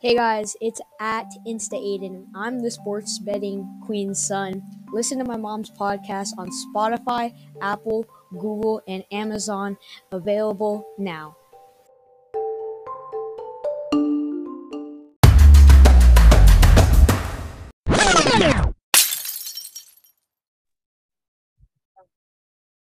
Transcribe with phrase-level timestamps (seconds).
[0.00, 2.26] Hey guys, it's at Insta Aiden.
[2.34, 4.62] I'm the sports betting queen's son.
[4.92, 7.32] Listen to my mom's podcast on Spotify,
[7.62, 9.78] Apple, Google, and Amazon.
[10.12, 11.36] Available now.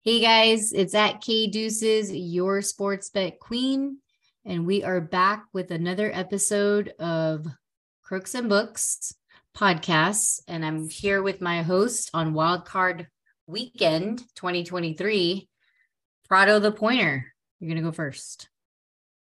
[0.05, 3.99] Hey guys, it's at K Deuces, your sports bet queen,
[4.45, 7.47] and we are back with another episode of
[8.01, 9.13] Crooks and Books
[9.55, 10.41] podcasts.
[10.47, 13.07] And I'm here with my host on Wildcard
[13.47, 15.47] Weekend 2023,
[16.27, 17.33] Prado the Pointer.
[17.59, 18.49] You're gonna go first.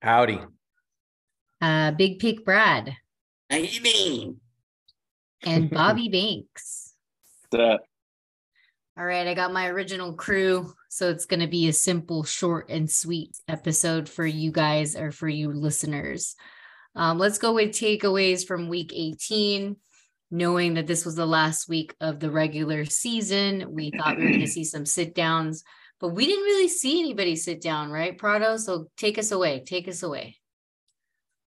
[0.02, 0.40] Howdy.
[1.62, 2.96] Uh, Big Pick Brad
[3.50, 4.40] How you mean?
[5.44, 6.94] and Bobby Banks.
[7.52, 7.80] The
[9.00, 10.74] All right, I got my original crew.
[10.90, 15.12] So it's going to be a simple, short, and sweet episode for you guys or
[15.12, 16.36] for you listeners.
[16.98, 19.78] Um, let's go with takeaways from week 18.
[20.32, 24.30] Knowing that this was the last week of the regular season, we thought we were
[24.32, 25.64] going to see some sit downs,
[26.02, 28.58] but we didn't really see anybody sit down, right, Prado?
[28.58, 29.64] So take us away.
[29.66, 30.39] Take us away.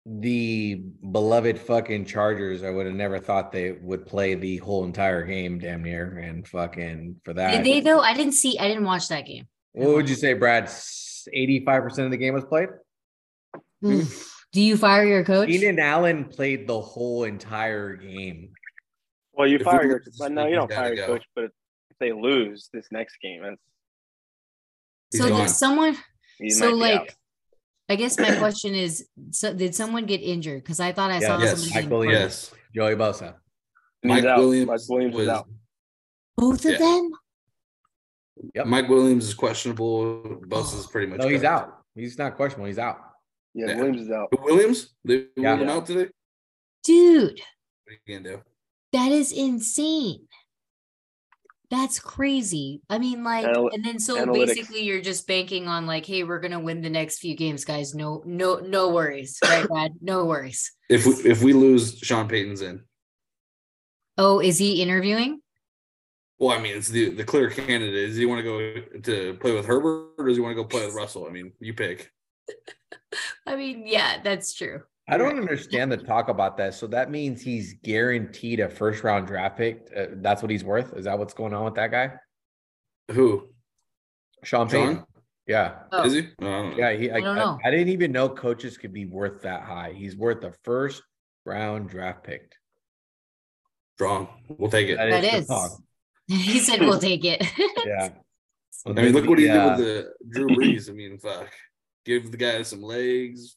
[0.09, 0.77] The
[1.11, 2.63] beloved fucking Chargers.
[2.63, 6.47] I would have never thought they would play the whole entire game, damn near, and
[6.47, 7.51] fucking for that.
[7.57, 7.99] Did they though?
[8.01, 8.57] I didn't see.
[8.59, 9.49] I didn't watch that game.
[9.73, 10.71] What would you say, Brad?
[11.33, 12.69] Eighty-five percent of the game was played.
[13.85, 14.33] Oof.
[14.53, 15.49] Do you fire your coach?
[15.49, 18.51] Keenan Allen played the whole entire game.
[19.33, 21.15] well, you If fire your lose, no, you don't fire your go.
[21.15, 21.25] coach.
[21.35, 21.45] But
[21.91, 23.61] if they lose this next game, that's
[25.21, 25.49] So gone.
[25.49, 25.97] someone?
[26.49, 27.09] so like out.
[27.89, 30.63] I guess my question is so did someone get injured?
[30.63, 32.15] Because I thought I Yeah, saw yes, somebody Mike Williams.
[32.15, 32.55] Yes.
[32.75, 33.35] Joey Bosa.
[34.03, 34.25] Mike.
[34.25, 35.49] Williams, Mike Williams was is out.
[36.37, 36.79] Both of Yeah.
[36.79, 37.11] them?
[38.55, 38.67] Yep.
[38.67, 40.23] Mike Williams is questionable.
[40.47, 41.21] Bosa is pretty much.
[41.21, 41.63] No, he's correct.
[41.69, 41.83] out.
[41.95, 42.67] He's not questionable.
[42.67, 42.99] He's out.
[43.55, 43.77] Yeah, Yeah.
[43.77, 44.29] Williams is out.
[44.33, 44.95] Who, Williams?
[45.05, 45.51] They Yeah.
[45.51, 46.11] ruled him out today.
[46.83, 47.41] Dude,
[47.85, 48.43] What are you gonna do?
[48.93, 50.27] that is insane.
[51.71, 52.81] That's crazy.
[52.89, 54.47] I mean, like, Anal- and then so analytics.
[54.47, 57.95] basically you're just banking on like, hey, we're gonna win the next few games, guys.
[57.95, 59.93] No, no, no worries, right, Brad?
[60.01, 60.73] No worries.
[60.89, 62.83] If we if we lose, Sean Payton's in.
[64.19, 65.41] Oh, is he interviewing?
[66.39, 68.09] Well, I mean, it's the the clear candidate.
[68.09, 70.69] Does he want to go to play with Herbert, or does he want to go
[70.69, 71.27] play with Russell?
[71.27, 72.11] I mean, you pick.
[73.47, 74.83] I mean, yeah, that's true.
[75.09, 76.75] I don't understand the talk about that.
[76.75, 79.89] So that means he's guaranteed a first round draft pick.
[79.97, 80.95] Uh, that's what he's worth.
[80.95, 82.13] Is that what's going on with that guy?
[83.13, 83.49] Who?
[84.43, 84.97] Sean Payton.
[84.97, 85.05] Sean?
[85.47, 85.75] Yeah.
[85.93, 86.29] Oh, Is he?
[86.43, 86.75] I.
[86.77, 87.59] Yeah, he, I, I don't I- know.
[87.65, 89.93] I didn't even know coaches could be worth that high.
[89.97, 91.03] He's worth a first
[91.45, 92.51] round draft pick.
[93.97, 94.29] Strong.
[94.49, 94.97] We'll take it.
[94.97, 95.45] That is.
[95.45, 95.83] strong.
[96.27, 97.47] he said we'll take it.
[97.87, 98.09] Yeah.
[98.85, 99.77] I mean, look what he Yeah.
[99.77, 100.91] did with the Drew Brees.
[100.91, 101.49] I mean, fuck.
[102.05, 103.57] Give the guy some legs.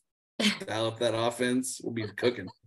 [0.66, 1.82] Dial up that offense.
[1.84, 2.48] We'll be cooking.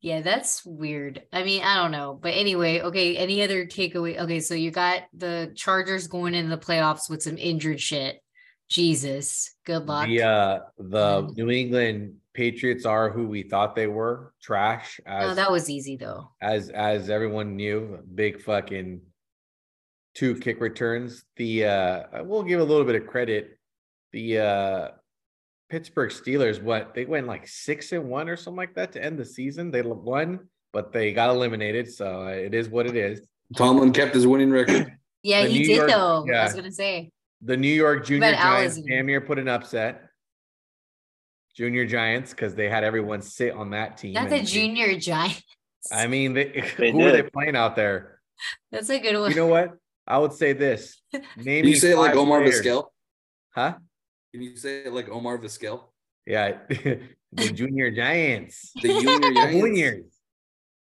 [0.00, 1.22] Yeah, that's weird.
[1.32, 2.16] I mean, I don't know.
[2.22, 4.16] But anyway, okay, any other takeaway?
[4.20, 8.20] Okay, so you got the Chargers going into the playoffs with some injured shit.
[8.68, 9.56] Jesus.
[9.66, 10.06] Good luck.
[10.06, 11.36] The uh the Mm.
[11.36, 14.32] New England Patriots are who we thought they were.
[14.40, 16.28] Trash as oh, that was easy though.
[16.40, 19.00] as as everyone knew, big fucking
[20.14, 21.24] two kick returns.
[21.36, 23.58] The uh I will give a little bit of credit.
[24.12, 24.88] The uh
[25.68, 29.18] Pittsburgh Steelers, what they went like six and one or something like that to end
[29.18, 29.70] the season.
[29.70, 30.40] They won,
[30.72, 31.92] but they got eliminated.
[31.92, 33.20] So uh, it is what it is.
[33.56, 34.92] Tomlin kept his winning record.
[35.22, 36.26] Yeah, The he New did York- though.
[36.34, 37.10] I was gonna say.
[37.42, 38.44] The New York Junior Giants
[38.76, 38.84] Allison.
[38.88, 40.02] damn near put an upset.
[41.56, 44.12] Junior Giants, because they had everyone sit on that team.
[44.14, 45.42] Not and the junior giant.
[45.92, 48.20] I mean, they, They who are they playing out there?
[48.70, 49.30] That's a good one.
[49.30, 49.72] You know what?
[50.06, 51.00] I would say this.
[51.36, 52.60] Name you say like Omar players.
[52.62, 52.84] Vizquel?
[53.54, 53.74] Huh?
[54.32, 55.84] Can you say it like Omar Vizquel?
[56.26, 56.58] Yeah,
[57.32, 58.72] the Junior Giants.
[58.82, 60.12] The junior Giants?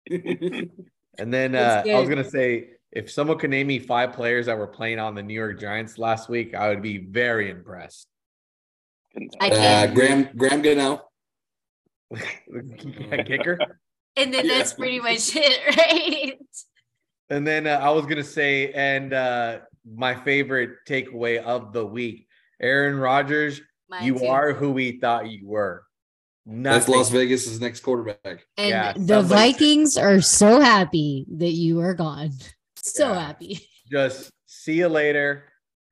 [0.08, 0.68] Juniors.
[1.18, 4.56] And then uh, I was gonna say, if someone could name me five players that
[4.56, 8.08] were playing on the New York Giants last week, I would be very impressed.
[9.38, 9.94] I uh, can't.
[9.94, 11.02] Graham Graham Gano.
[12.10, 13.58] Yeah, kicker.
[14.16, 14.58] and then Yeah.
[14.58, 16.38] that's pretty much it, right?
[17.28, 22.26] And then uh, I was gonna say, and uh, my favorite takeaway of the week,
[22.62, 24.26] Aaron Rodgers, Mine you too.
[24.26, 25.84] are who we thought you were.
[26.46, 28.46] That's Las Vegas' next quarterback.
[28.56, 32.30] And Yeah, the sounds like- Vikings are so happy that you are gone.
[32.76, 33.26] So Yeah.
[33.26, 33.68] happy.
[33.90, 35.44] Just see you later.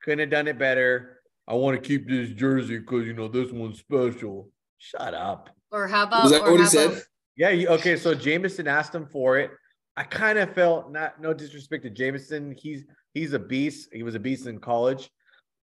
[0.03, 1.19] Couldn't have done it better.
[1.47, 4.49] I want to keep this jersey because you know this one's special.
[4.77, 5.49] Shut up.
[5.71, 6.91] Or how about Was that what he said?
[6.91, 7.03] about-
[7.37, 7.49] Yeah.
[7.49, 7.95] You, okay.
[7.97, 9.51] So Jameson asked him for it.
[9.95, 12.53] I kind of felt not no disrespect to Jameson.
[12.57, 12.83] He's
[13.13, 13.89] he's a beast.
[13.93, 15.09] He was a beast in college,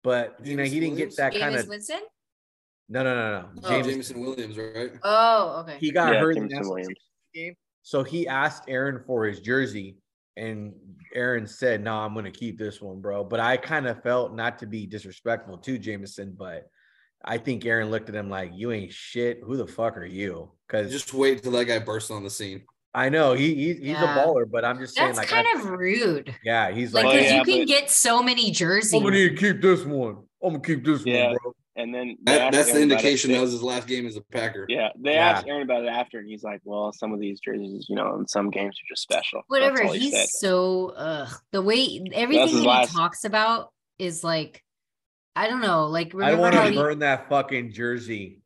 [0.07, 1.17] but you know he Jameson didn't Williams?
[1.17, 2.01] get that kind of Winston?
[2.89, 3.49] No, no, no, no.
[3.65, 3.69] Oh.
[3.69, 4.93] James, Jameson Williams, right?
[5.03, 5.77] Oh, okay.
[5.81, 6.95] he got Yeah, hurt in the Williams.
[7.35, 9.97] game, so he asked Aaron for his jersey,
[10.37, 10.73] and
[11.13, 14.35] Aaron said, "No, I'm going to keep this one, bro." But I kind of felt
[14.35, 16.69] not to be disrespectful to Jameson, but
[17.25, 19.41] I think Aaron looked at him like, "You ain't shit.
[19.43, 22.63] Who the fuck are you?" Because Just wait till that guy bursts on the scene.
[22.97, 24.15] I know he, he he's Yeah.
[24.15, 26.35] a baller, but I'm just saying, That's like, kind I- of rude.
[26.43, 28.95] yeah, he's Like, like, Well, because yeah, you can get so many jerseys.
[28.95, 30.17] I'm gonna need to keep this one.
[30.43, 31.27] I'm gonna keep this Yeah.
[31.29, 31.53] one, bro.
[31.79, 33.05] And then That, that's the Aaron about it.
[33.05, 34.65] indication that was his last game as a Packer.
[34.71, 35.29] Yeah, they Yeah.
[35.33, 38.15] asked Aaron about it after, and he's like, "Well, some of these jerseys, you know,
[38.19, 39.83] in some games are just special." Whatever.
[39.93, 40.29] he He's said.
[40.31, 44.63] so uh the way everything his that last- he talks about is like
[45.39, 48.41] I don't know, like I want how to he, burn that fucking jersey.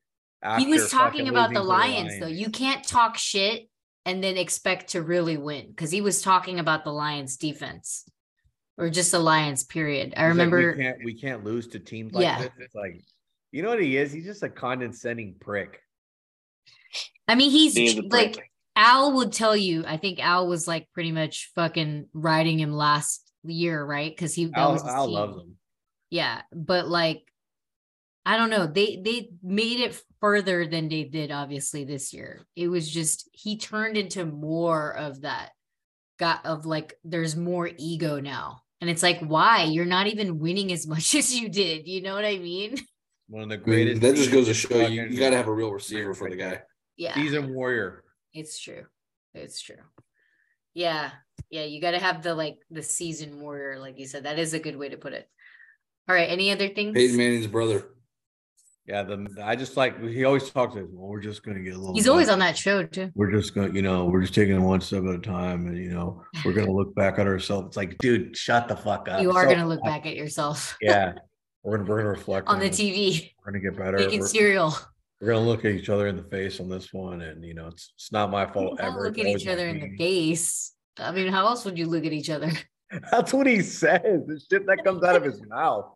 [0.58, 1.68] he was talking about the losing to
[2.02, 2.26] Lions though.
[2.26, 3.68] You can't talk shit
[4.06, 8.08] and then expect to really win because he was talking about the Lions defense
[8.78, 10.14] or just the Lions period.
[10.16, 12.38] I He's like, remember we can't we can't lose to teams like Yeah.
[12.42, 12.50] this.
[12.58, 13.02] It's like,
[13.52, 14.12] you know what he is?
[14.12, 15.80] He's just a condescending prick.
[17.28, 18.50] I mean he's He like prick.
[18.76, 23.30] Al would tell you, I think Al was like pretty much fucking riding him last
[23.44, 24.10] year, right?
[24.10, 25.56] Because he that Al, was his Al loves him.
[26.08, 27.22] Yeah, but like
[28.24, 28.66] I don't know.
[28.66, 32.46] They they made it further than they did obviously this year.
[32.56, 35.50] It was just he turned into more of that
[36.18, 38.62] got of like there's more ego now.
[38.80, 39.64] And it's like why?
[39.64, 41.88] You're not even winning as much as you did.
[41.88, 42.76] You know what I mean?
[43.28, 44.02] One of the I mean, greatest.
[44.02, 46.36] that just goes to show you, you got to have a real receiver for the
[46.36, 46.62] guy.
[46.96, 47.14] Yeah.
[47.14, 48.02] Season warrior.
[48.34, 48.84] It's true.
[49.34, 49.76] It's true.
[50.74, 51.10] Yeah.
[51.48, 54.24] Yeah, you got to have the like the season warrior like you said.
[54.24, 55.28] That is a good way to put it.
[56.08, 56.94] All right, any other things?
[56.94, 57.84] Peyton Manning's brother.
[58.86, 60.86] Yeah, the I just like he always talks to us.
[60.90, 61.94] Well, we're just gonna get a little.
[61.94, 63.10] He's always on that show too.
[63.14, 65.76] We're just gonna, you know, we're just taking it one step at a time, and
[65.78, 67.68] you know, we're gonna look back at ourselves.
[67.68, 69.22] It's like, dude, shut the fuck up.
[69.22, 71.12] You are So- going to look back at yourself Yeah,
[71.62, 72.68] we're gonna we're gonna reflect on the.
[72.70, 73.98] TV We're gonna get better.
[73.98, 74.74] making We're, cereal.
[75.20, 77.68] we're gonna look at each other in the face on this one, and you know,
[77.68, 79.02] it's it's not my fault ever.
[79.04, 80.72] look at each other in the face.
[80.98, 82.50] I mean, how else would you look at each other?
[83.12, 84.00] That's what he says.
[84.26, 85.92] The shit that comes out of his mouth.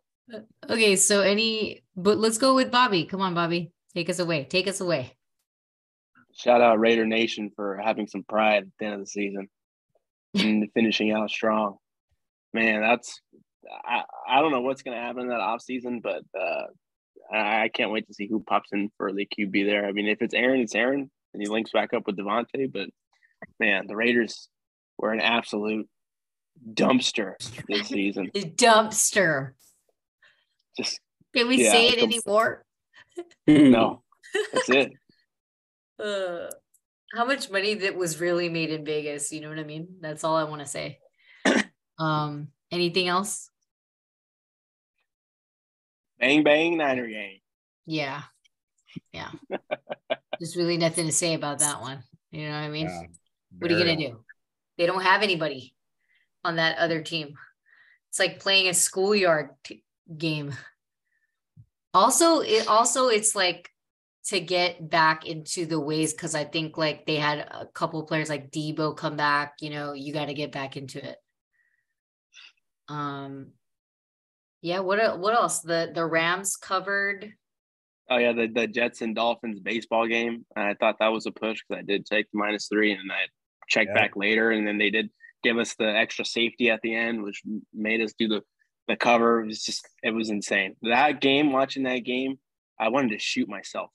[0.69, 3.05] Okay, so any, but let's go with Bobby.
[3.05, 3.71] Come on, Bobby.
[3.93, 4.45] Take us away.
[4.45, 5.15] Take us away.
[6.33, 9.47] Shout out Raider Nation for having some pride at the end of the season
[10.33, 11.77] and finishing out strong.
[12.53, 13.21] Man, that's
[13.85, 16.65] I, I don't know what's gonna happen in that off season, but uh
[17.31, 19.85] I, I can't wait to see who pops in for the QB there.
[19.85, 22.71] I mean, if it's Aaron, it's Aaron, and he links back up with Davante.
[22.71, 22.89] But
[23.59, 24.49] man, the Raiders
[24.97, 25.87] were an absolute
[26.73, 27.33] dumpster
[27.67, 28.29] this season.
[28.33, 29.51] Dumpster.
[30.77, 30.99] Just
[31.33, 32.65] Can we Yeah, say it anymore?
[33.47, 34.03] no,
[34.53, 34.91] that's it.
[35.97, 36.49] Uh,
[37.13, 39.31] how much money that was really made in Vegas?
[39.31, 39.87] You know what I mean?
[40.01, 40.99] That's all I want to say.
[41.97, 43.49] Um, anything else?
[46.19, 47.39] Bang bang Niner gang.
[47.85, 48.23] Yeah.
[49.13, 49.31] Yeah.
[50.39, 52.03] There's really nothing to say about that one.
[52.31, 52.87] You know what I mean?
[52.87, 53.03] Yeah,
[53.59, 54.25] What are you gonna do?
[54.77, 55.73] They don't have anybody
[56.43, 57.35] on that other team.
[58.09, 59.84] It's like playing a schoolyard t-
[60.17, 60.53] game.
[61.93, 63.69] Also, it also it's like
[64.25, 68.29] to get back into the ways because I think like they had a couple players
[68.29, 69.55] like Debo come back.
[69.61, 71.17] You know, you got to get back into it.
[72.87, 73.51] Um,
[74.61, 74.79] yeah.
[74.79, 75.61] What what else?
[75.61, 77.33] The the Rams covered.
[78.09, 80.45] Oh yeah, the, the Jets and Dolphins baseball game.
[80.55, 83.11] And I thought that was a push because I did take the minus three, and
[83.11, 83.25] I
[83.67, 84.01] checked Yeah.
[84.01, 85.09] back later, and then they did
[85.43, 87.41] give us the extra safety at the end, which
[87.73, 88.41] made us do the
[88.87, 89.43] the cover.
[89.43, 90.75] Was just it was insane.
[90.83, 92.39] That game, watching that game,
[92.79, 93.89] I wanted to shoot myself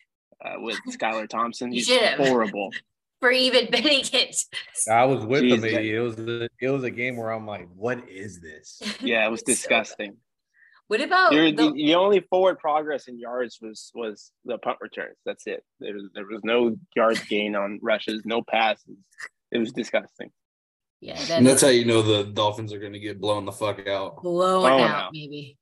[0.44, 1.72] uh, with Skylar Thompson.
[1.72, 2.70] He's should horrible.
[3.20, 4.44] For even betting it.
[4.90, 5.60] I was with him.
[5.60, 8.80] Jeez, that- It was a, it was a game where I'm like, what is this?
[9.02, 10.16] Yeah, it was So disgusting.
[10.88, 14.78] What about There- the- the, the only forward progress in yards was was the punt
[14.80, 15.18] returns.
[15.26, 15.62] That's it.
[15.80, 18.96] There was there was no yards gain on rushes, no passes.
[19.52, 20.30] It was disgusting.
[21.00, 23.86] Yeah, And that's how you know the Dolphins are going to get blown the fuck
[23.86, 24.22] out.
[24.22, 25.12] blown Blown out, out.
[25.12, 25.56] maybe.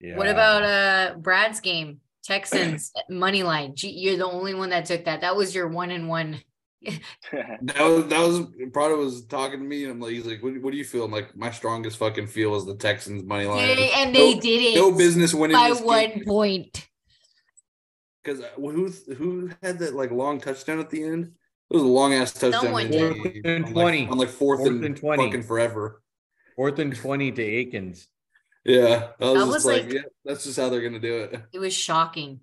[0.00, 0.16] Yeah.
[0.16, 2.00] What about uh Brad's game?
[2.24, 3.74] Texans money line.
[3.74, 5.22] Gee, you're the only one that took that.
[5.22, 6.40] That was your one and one.
[7.32, 10.60] That was that was Prado was talking to me and I'm like, he's like, what,
[10.62, 11.04] what do you feel?
[11.04, 13.58] I'm like, my strongest fucking feel is the Texans money line.
[13.58, 16.86] Yeah, and they no, did it no business winning by this one point.
[18.22, 21.32] because who who had that like long touchdown at the end?
[21.70, 22.62] It was a long ass touchdown.
[22.62, 23.12] Someone did.
[23.12, 24.00] the Fourth game and on, 20.
[24.02, 25.24] like, on like fourth, Fourth and, and 20.
[25.26, 26.02] fucking forever.
[26.56, 28.08] fourth and twenty to Akins?
[28.64, 31.40] Yeah, I was That was like, like- yeah, that's just how they're gonna do it.
[31.52, 32.40] It was shocking.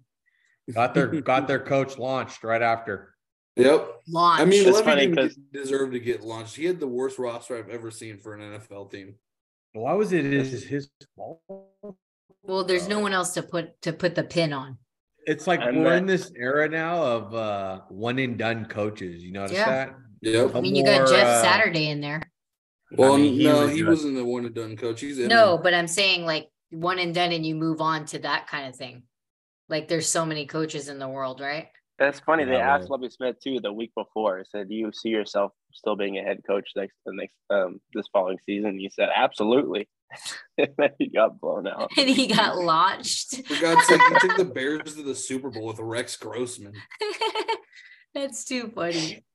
[0.74, 3.14] Got their got their coach launched right after.
[3.58, 3.90] Yep.
[4.10, 4.42] Launch.
[4.42, 6.56] I mean, It's Lovie funny didn't 'cause- get- deserve to get launched.
[6.56, 9.16] He had the worst roster I've ever seen for an NFL team.
[9.74, 11.42] Why was it his his fault?
[12.44, 14.78] well, there's no one else to put to put the pin on.
[15.26, 19.24] It's like And we're that- in this era now of uh one and done coaches.
[19.24, 19.66] You notice Yeah.
[19.70, 19.96] that?
[20.22, 20.56] Yep.
[20.56, 22.22] I mean, you got Jeff uh, Saturday in there.
[22.92, 23.90] Well, mean, he no, was he good.
[23.90, 25.02] wasn't the one and done coach.
[25.02, 25.28] He's in.
[25.28, 28.68] No, but I'm saying like one and done, and you move on to that kind
[28.68, 29.04] of thing.
[29.70, 31.68] Like there's so many coaches in the world, right?
[31.98, 32.44] That's funny.
[32.46, 34.44] They Yeah, asked well- Lovie Smith too the week before.
[34.52, 38.08] Said, "Do you see yourself still being a head coach next the next um this
[38.14, 39.88] following season?" He said, "Absolutely."
[40.58, 41.92] and then he got blown out.
[41.98, 43.46] And he got launched.
[43.48, 46.74] For God's sake, he took the Bears to the Super Bowl with Rex Grossman.
[48.14, 49.26] That's too funny.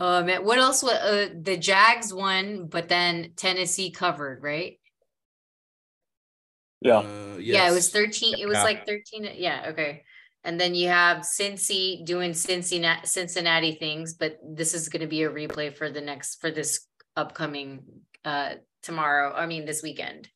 [0.00, 0.82] Oh man, what else?
[0.82, 4.80] wa- Uh, the Jags won, but then Tennessee covered, right?
[6.80, 6.98] Yeah.
[6.98, 8.38] Uh, Yeah, it was 13.
[8.40, 8.64] It was Yeah.
[8.64, 9.28] like 13.
[9.36, 10.02] Yeah, okay.
[10.44, 15.22] And then you have Cincy doing Cincinnati Cincinnati things, but this is going to be
[15.22, 17.84] a replay for the next for this upcoming
[18.24, 19.32] uh tomorrow.
[19.34, 20.28] I mean this weekend.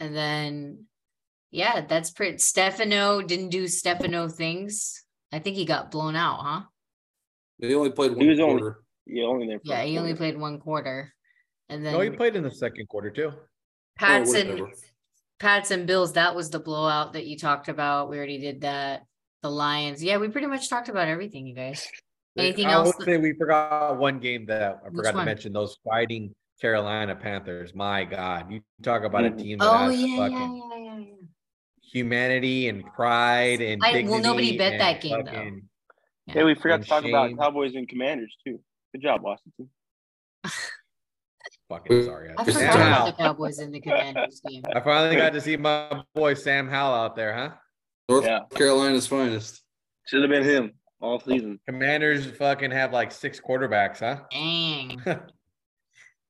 [0.00, 0.84] And then
[1.50, 5.04] yeah, that's pretty Stefano didn't do Stefano things.
[5.32, 6.60] I think he got blown out, huh?
[7.58, 8.82] They only played one He was only- quarter.
[9.06, 9.58] You only there.
[9.58, 11.12] For Yeah, a he only played one quarter.
[11.70, 13.32] And then No, he played in the second quarter too.
[13.98, 14.62] Pats Oh, and.
[15.40, 18.10] Pats and Bills, that was the blowout that you talked about.
[18.10, 19.04] We already did that.
[19.42, 20.02] The Lions.
[20.02, 21.86] Yeah, we pretty much talked about everything, you guys.
[22.36, 25.52] Anything I else would say we forgot one game that I forgot to mention.
[25.52, 27.74] Those fighting Carolina Panthers.
[27.74, 29.38] My God, you talk about a Mhm.
[29.38, 31.04] team that Oh has yeah, yeah, fucking yeah, yeah, yeah.
[31.82, 35.30] humanity and pride and I- well, nobody dignity bet that game, though.
[35.32, 35.68] fucking-
[36.26, 37.36] Yeah, we forgot to talk about.
[37.38, 38.60] Cowboys and Commanders too.
[38.92, 39.70] Good job, Washington.
[41.68, 42.30] Fucking sorry.
[42.36, 44.62] I Just forgot about the Cowboys and the Commanders game.
[44.74, 47.50] I finally got to see my boy Sam Howell out there, huh?
[48.08, 48.40] North Yeah.
[48.54, 49.62] Carolina's finest.
[50.06, 51.60] Should have been him all season.
[51.66, 54.22] Commanders fucking have like six quarterbacks, huh?
[54.30, 55.02] Dang.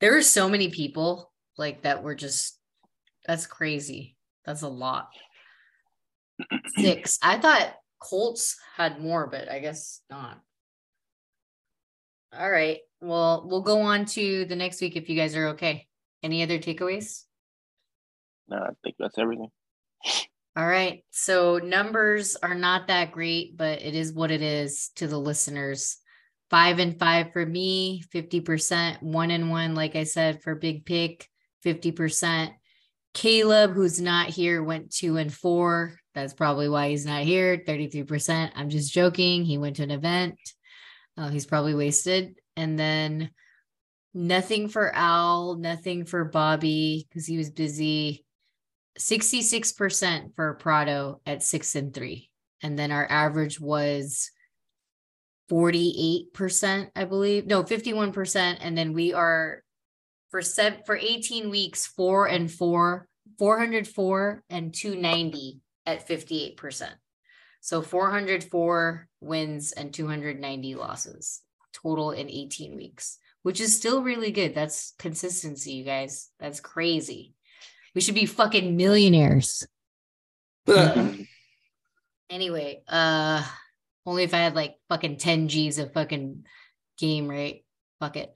[0.01, 2.59] There were so many people like that were just
[3.27, 4.17] that's crazy.
[4.45, 5.09] That's a lot.
[6.79, 7.19] Six.
[7.23, 10.41] I thought Colts had more, but I guess not.
[12.37, 12.79] All right.
[13.01, 15.87] Well, we'll go on to the next week if you guys are okay.
[16.23, 17.25] Any other takeaways?
[18.49, 19.51] No, I think that's everything.
[20.57, 21.05] All right.
[21.11, 25.99] So numbers are not that great, but it is what it is to the listeners.
[26.51, 29.03] Five and five for me, 50%.
[29.03, 31.29] One and one, like I said, for Big Pick,
[31.65, 32.53] 50%.
[33.15, 35.99] Caleb, who's not here, went two and four.
[36.15, 38.53] That's probably why he's not here, 33%.
[38.55, 39.45] I'm just joking.
[39.45, 40.39] He went to an event.
[41.17, 42.37] Uh, he's probably wasted.
[42.57, 43.31] And then
[44.15, 48.25] nothing for Al, nothing for Bobby because he was busy.
[48.99, 52.31] 66% for Prado at six and three.
[52.63, 54.31] And then our average was
[55.51, 57.47] 48%, I believe.
[57.47, 58.59] No, 51%.
[58.61, 59.63] And then we are
[60.31, 66.91] for seven for 18 weeks, four and four, 404 and 290 at 58%.
[67.61, 74.55] So 404 wins and 290 losses total in 18 weeks, which is still really good.
[74.55, 76.31] That's consistency, you guys.
[76.39, 77.35] That's crazy.
[77.95, 79.67] We should be fucking millionaires.
[82.31, 83.43] Anyway, uh
[84.09, 86.45] only if I had like fucking 10 G's of fucking
[86.97, 87.65] game, right?
[88.01, 88.35] Fuck it.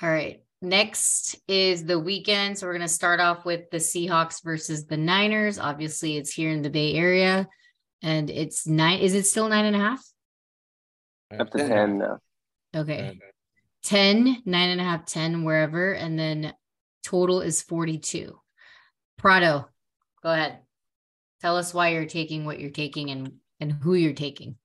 [0.00, 0.42] All right.
[0.62, 2.58] Next is the weekend.
[2.58, 5.58] So we're gonna start off with the Seahawks versus the Niners.
[5.58, 7.48] Obviously, it's here in the Bay Area.
[8.02, 9.00] And it's nine.
[9.00, 10.04] Is it still nine and a half?
[11.38, 12.18] Up to ten now.
[12.74, 13.18] Okay.
[13.84, 15.92] 10, nine and a half, 10, wherever.
[15.92, 16.52] And then
[17.04, 18.38] total is 42.
[19.16, 19.68] Prado,
[20.22, 20.58] go ahead.
[21.40, 24.56] Tell us why you're taking what you're taking and, and who you're taking.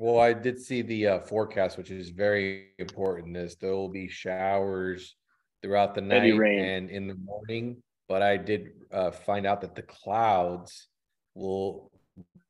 [0.00, 3.36] Well, I did see the uh, forecast, which is very important.
[3.36, 5.14] Is there will be showers
[5.60, 6.64] throughout the night rain.
[6.64, 7.82] and in the morning.
[8.08, 10.88] But I did uh, find out that the clouds
[11.34, 11.92] will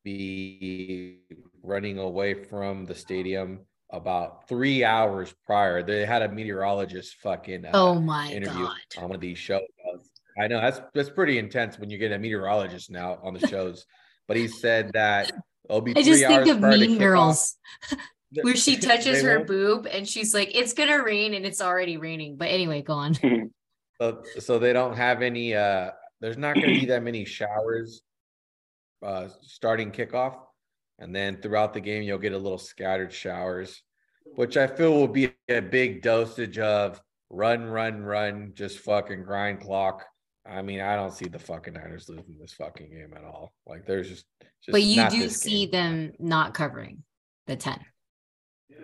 [0.04, 1.18] be
[1.64, 5.82] running away from the stadium about three hours prior.
[5.82, 8.76] They had a meteorologist fucking uh, oh my interview God.
[8.96, 9.62] on one of these shows.
[10.40, 13.86] I know that's that's pretty intense when you get a meteorologist now on the shows.
[14.28, 15.32] but he said that
[15.70, 16.98] it'll be I just think of Mean.
[16.98, 17.56] Girls
[18.42, 21.96] where she touches her boob and she's like, it's going to rain and it's already
[21.96, 22.36] raining.
[22.36, 23.16] But anyway, go on.
[24.00, 25.54] So, so they don't have any.
[25.54, 25.90] uh
[26.22, 28.00] There's not going to be that many showers
[29.04, 30.38] uh starting kickoff,
[30.98, 33.82] and then throughout the game you'll get a little scattered showers,
[34.36, 36.98] which I feel will be a big dosage of
[37.28, 40.06] run, run, run, just fucking grind clock.
[40.46, 43.52] I mean, I don't see the fucking Niners losing this fucking game at all.
[43.66, 44.26] Like, there's just,
[44.62, 45.70] just But you do see game.
[45.70, 47.02] them not covering
[47.46, 47.78] the 10.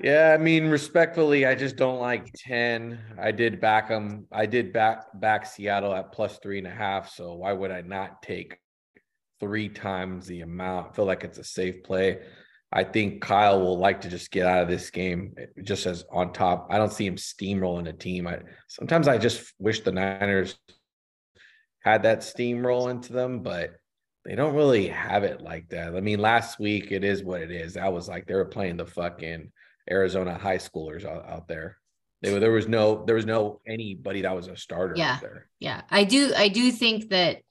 [0.03, 2.99] Yeah, I mean, respectfully, I just don't like 10.
[3.19, 4.27] I did back them.
[4.31, 7.15] I did back back Seattle at plus three and a half.
[7.15, 8.59] So why would I not take
[9.41, 10.91] three times the amount.
[10.91, 12.21] I feel like it's a safe play.
[12.73, 16.05] I think Kyle will like to just get out of this game eh, just as
[16.11, 16.69] on top.
[16.71, 18.27] I don't see him steamrolling a team.
[18.27, 20.57] I sometimes I just wish the Niners
[21.87, 23.77] had that steamroll into them, but
[24.25, 25.95] they don't really have it like that.
[25.95, 27.75] I mean, last week it is what it is.
[27.75, 29.53] That was like they were playing the fucking
[29.89, 31.79] Arizona high schoolers out, out there.
[32.23, 35.21] They were, there was no there was no anybody that was a starter Yeah.
[35.61, 36.33] Yeah, I do.
[36.37, 37.43] I do think that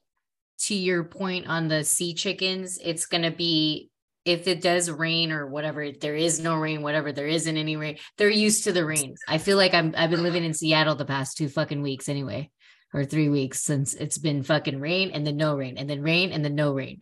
[0.63, 3.89] to your point on the sea chickens, it's gonna be
[4.25, 5.81] if it does rain or whatever.
[5.81, 7.13] If there is no rain, whatever.
[7.13, 7.99] There isn't any rain.
[8.17, 9.15] They're used to the rain.
[9.29, 9.95] I feel like I'm.
[9.97, 12.51] I've been living in Seattle the past two fucking weeks anyway,
[12.95, 16.31] or three weeks since it's been fucking rain and then no rain and then rain
[16.31, 17.01] and then no rain.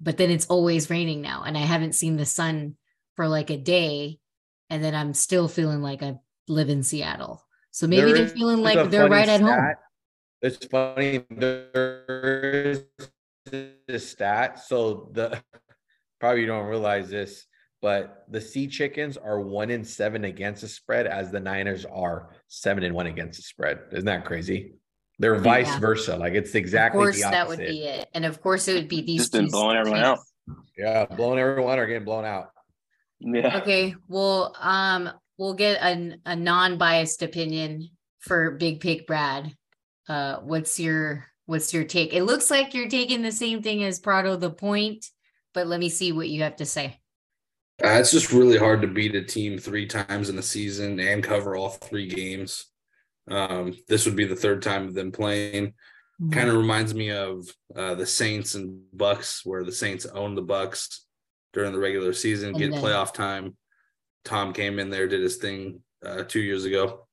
[0.00, 2.76] But then it's always raining now, and I haven't seen the sun
[3.14, 4.18] for like a day,
[4.68, 6.16] and then I'm still feeling like I
[6.48, 7.44] live in Seattle.
[7.70, 9.74] So maybe There they're feeling like they're right at home.
[10.42, 11.24] It's funny.
[11.30, 12.84] There is
[13.88, 14.60] a stat.
[14.60, 15.42] So the
[16.20, 17.46] probably you don't realize this,
[17.80, 22.30] but the Sea Chickens are one in seven against the spread, as the Niners are
[22.48, 23.80] seven and one against the spread.
[23.92, 24.74] Isn't that crazy?
[25.18, 25.78] They're vice Yeah.
[25.80, 26.16] versa.
[26.16, 27.36] Like it's exactly Of course, the opposite.
[27.36, 28.08] that would be it.
[28.14, 30.18] And of course, it would be these Just been two blowing everyone teams.
[30.18, 30.56] out.
[30.76, 32.50] Yeah, blowing everyone or getting blown out.
[33.20, 33.58] Yeah.
[33.58, 39.54] Okay, well, um, we'll get a, a non-biased opinion for Big Pick Brad.
[40.08, 42.12] Uh, what's your what's your take?
[42.12, 45.06] It looks like you're taking the same thing as Prado the point,
[45.54, 46.98] but let me see what you have to say.
[47.82, 51.22] Uh, it's just really hard to beat a team three times in a season and
[51.24, 52.66] cover all three games.
[53.30, 55.68] Um, this would be the third time of them playing.
[56.20, 56.30] Mm-hmm.
[56.30, 60.42] Kind of reminds me of uh, the Saints and Bucks, where the Saints owned the
[60.42, 61.06] Bucks
[61.52, 63.56] during the regular season, And get then- playoff time.
[64.24, 67.06] Tom came in there, did his thing uh, two years ago.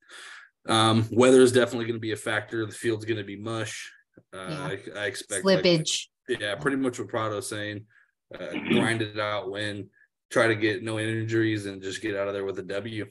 [0.68, 2.66] Um, weather is definitely going to be a factor.
[2.66, 3.92] The field's going to be mush.
[4.34, 6.06] Uh, I, I expect like- Slippage.
[6.30, 7.86] yeah, pretty much what Prado's saying.
[8.34, 9.90] Uh, grind it out, win,
[10.30, 13.06] try to get no injuries, and just get out of there with a W.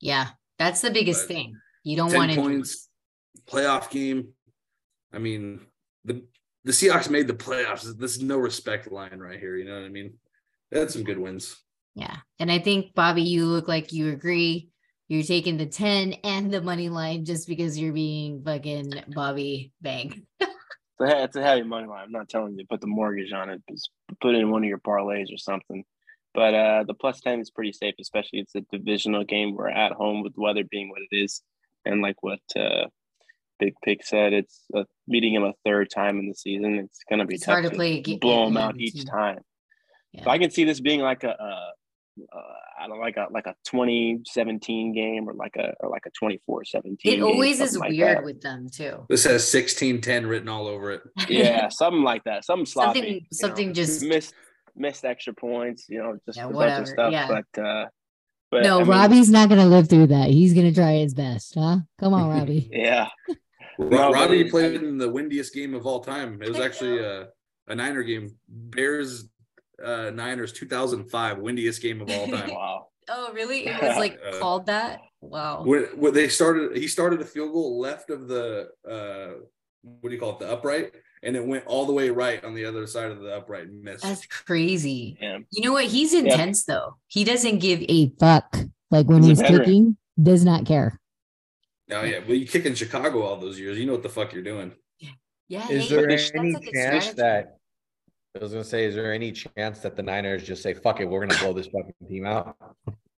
[0.00, 1.56] Yeah, that's the biggest But thing.
[1.84, 2.46] You don't Ten want injuries.
[2.46, 2.88] points,
[3.46, 4.28] playoff game.
[5.12, 5.60] I mean,
[6.04, 6.22] the
[6.64, 7.82] the Seahawks made the playoffs.
[7.98, 9.56] This is no respect line right here.
[9.56, 10.14] You know what I mean?
[10.70, 11.56] They had some good wins.
[11.94, 12.16] Yeah.
[12.38, 14.68] And I think Bobby, you look like you agree.
[15.08, 20.26] You're taking the 10 and the money line just because you're being fucking Bobby Bang.
[21.02, 22.04] It's a, he- it's a heavy money line.
[22.04, 23.62] I'm not telling you to put the mortgage on it.
[23.70, 23.88] Just
[24.20, 25.82] put in one of your parlays or something.
[26.34, 29.54] But uh, the plus 10 is pretty safe, especially it's a divisional game.
[29.56, 31.40] We're at home with the weather being what it is.
[31.84, 32.86] And like what uh,
[33.58, 36.74] Big Pick said, it's uh, meeting him a third time in the season.
[36.78, 38.78] It's going to be It's tough hard to to play a ga- blow him out
[38.78, 39.04] each team.
[39.04, 39.38] time.
[40.12, 40.24] Yeah.
[40.24, 41.70] So I can see this being like a, uh,
[42.32, 42.38] uh,
[42.82, 46.34] I don't like a like a 2017 game or like a or like a 24-17.
[46.84, 48.24] It game, always is like weird that.
[48.24, 49.06] with them too.
[49.08, 51.02] This has sixteen ten written all over it.
[51.28, 52.44] yeah, something like that.
[52.44, 52.98] Something sloppy.
[53.00, 53.26] Something- you know.
[53.32, 54.34] something just- missed
[54.76, 55.86] missed extra points.
[55.88, 57.12] You know, just Yeah, a bunch of stuff.
[57.12, 57.28] yeah.
[57.28, 57.86] But uh,
[58.50, 60.30] but no, I mean, Robbie's not gonna live through that.
[60.30, 61.78] He's gonna try his best, huh?
[61.98, 62.68] Come on, Robbie.
[62.72, 63.08] Yeah,
[63.78, 66.42] Ro- Robbie played in the windiest game of all time.
[66.42, 67.28] It was actually a,
[67.68, 68.30] a Niner game.
[68.48, 69.28] Bears
[69.82, 72.50] uh, Niners 2005 windiest game of all time.
[72.54, 72.88] wow.
[73.08, 73.66] oh, really?
[73.66, 75.00] It was like Uh, called that?
[75.22, 75.64] Wow.
[75.64, 79.38] when, when they started he started a field goal left of the uh
[79.82, 82.54] what do you call it the upright and it went all the way right on
[82.54, 85.16] the other side of the upright and missed That's crazy.
[85.20, 85.38] Yeah.
[85.50, 85.84] You know what?
[85.86, 86.96] He's intense though.
[87.08, 88.56] He doesn't give a fuck.
[88.90, 90.98] Like when He's he's kicking, does not care.
[91.92, 94.32] oh yeah well you kick in chicago all those years you know what the fuck
[94.32, 94.72] you're doing
[95.48, 95.66] Yeah.
[95.68, 97.12] Is hey, there that's any a chance strategy.
[97.16, 97.56] that
[98.36, 101.04] I was gonna say, is there any chance that the Niners just say, fuck it,
[101.06, 102.56] we're gonna blow this fucking team out?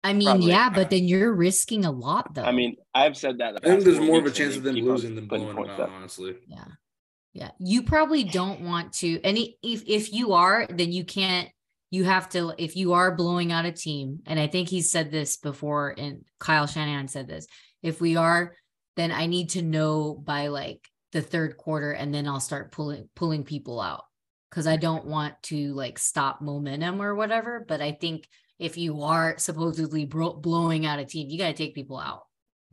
[0.02, 0.46] I mean, Probably.
[0.48, 2.42] yeah, but then you're risking a lot though.
[2.44, 3.60] I mean, I've said that.
[3.60, 5.74] the i think there's more of a chance of them losing than putting blowing them
[5.74, 5.90] out up.
[5.90, 6.64] honestly yeah.
[7.32, 7.50] Yeah.
[7.58, 11.48] You probably don't want to and i- if if you are, then you can't
[11.90, 15.10] you have to if you are blowing out a team, and I think he said
[15.10, 17.46] this before and Kyle Shanahan said this.
[17.82, 18.54] If we are,
[18.96, 23.08] then I need to know by like the third quarter and then I'll start pulling
[23.14, 24.04] pulling people out.
[24.50, 27.64] Cause I don't want to like stop momentum or whatever.
[27.66, 31.54] But I think if you are supposedly bro- blowing out a team, you got to
[31.54, 32.24] take people out,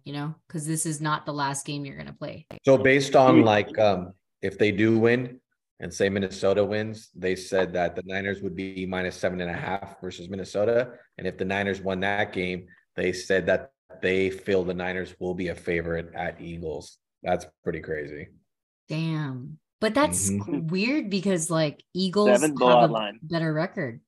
[0.04, 2.46] you know, because this is not the last game you're going to play.
[2.66, 5.40] So based on like um if they do win
[5.80, 9.54] and say Minnesota wins, they said that the Niners would be minus seven and a
[9.54, 10.92] half versus Minnesota.
[11.18, 13.72] And if the Niners won that game, they said that
[14.02, 16.98] they feel the Niners will be a favorite at Eagles.
[17.24, 18.28] That's pretty crazy.
[18.88, 19.60] Damn.
[19.82, 20.70] But that's Mhm.
[20.70, 23.20] weird because like Eagles Seven have a line.
[23.24, 24.02] better record.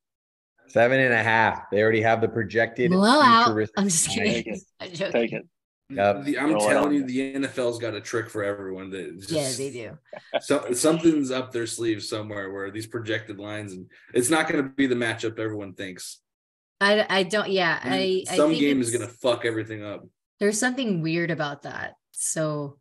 [0.68, 1.70] Seven and a half.
[1.72, 3.58] They already have the projected Blowout.
[3.78, 4.54] I'm just Take kidding.
[4.56, 4.62] it.
[4.80, 5.12] I'm joking.
[5.14, 5.48] Take it.
[5.96, 6.24] Yep.
[6.26, 6.94] The, I'm Roll telling on.
[6.94, 8.90] you, the NFL's got a trick for everyone.
[8.90, 9.98] That just, Yeah, they do.
[10.42, 14.70] So, something's up their sleeve somewhere where these projected lines, and it's not going to
[14.70, 16.20] be the matchup everyone thinks.
[16.80, 17.50] I, I don't.
[17.50, 18.24] Yeah, I.
[18.30, 20.06] I Some think game is going to fuck everything up.
[20.40, 21.94] There's something weird about that.
[22.12, 22.78] So,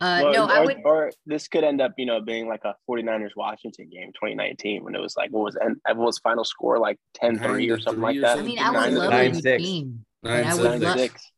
[0.00, 0.76] uh, Well, no, I or, would.
[0.84, 4.94] or this could end up, you know, being like a 49ers Washington game 2019 when
[4.94, 8.02] it was like, what was and what was final score like 10 3 or something
[8.02, 8.38] like that?
[8.38, 8.58] I mean.
[8.60, 9.62] I would Nine- love nine a good six.
[9.64, 10.04] game.
[10.22, 10.58] Nine I six.
[10.62, 11.32] would Nine love- six.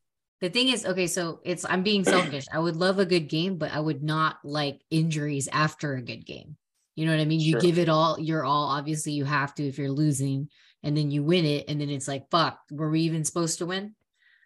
[0.45, 2.45] The thing is, okay, so it's I'm being selfish.
[2.53, 6.27] I would love a good game, but I would not like injuries after a good
[6.27, 6.59] game.
[6.97, 7.41] You know what I mean?
[7.41, 10.51] You give it all, you're all obviously you have to if you're losing,
[10.83, 13.65] and then you win it, and then it's like, fuck, were we even supposed to
[13.65, 13.95] win?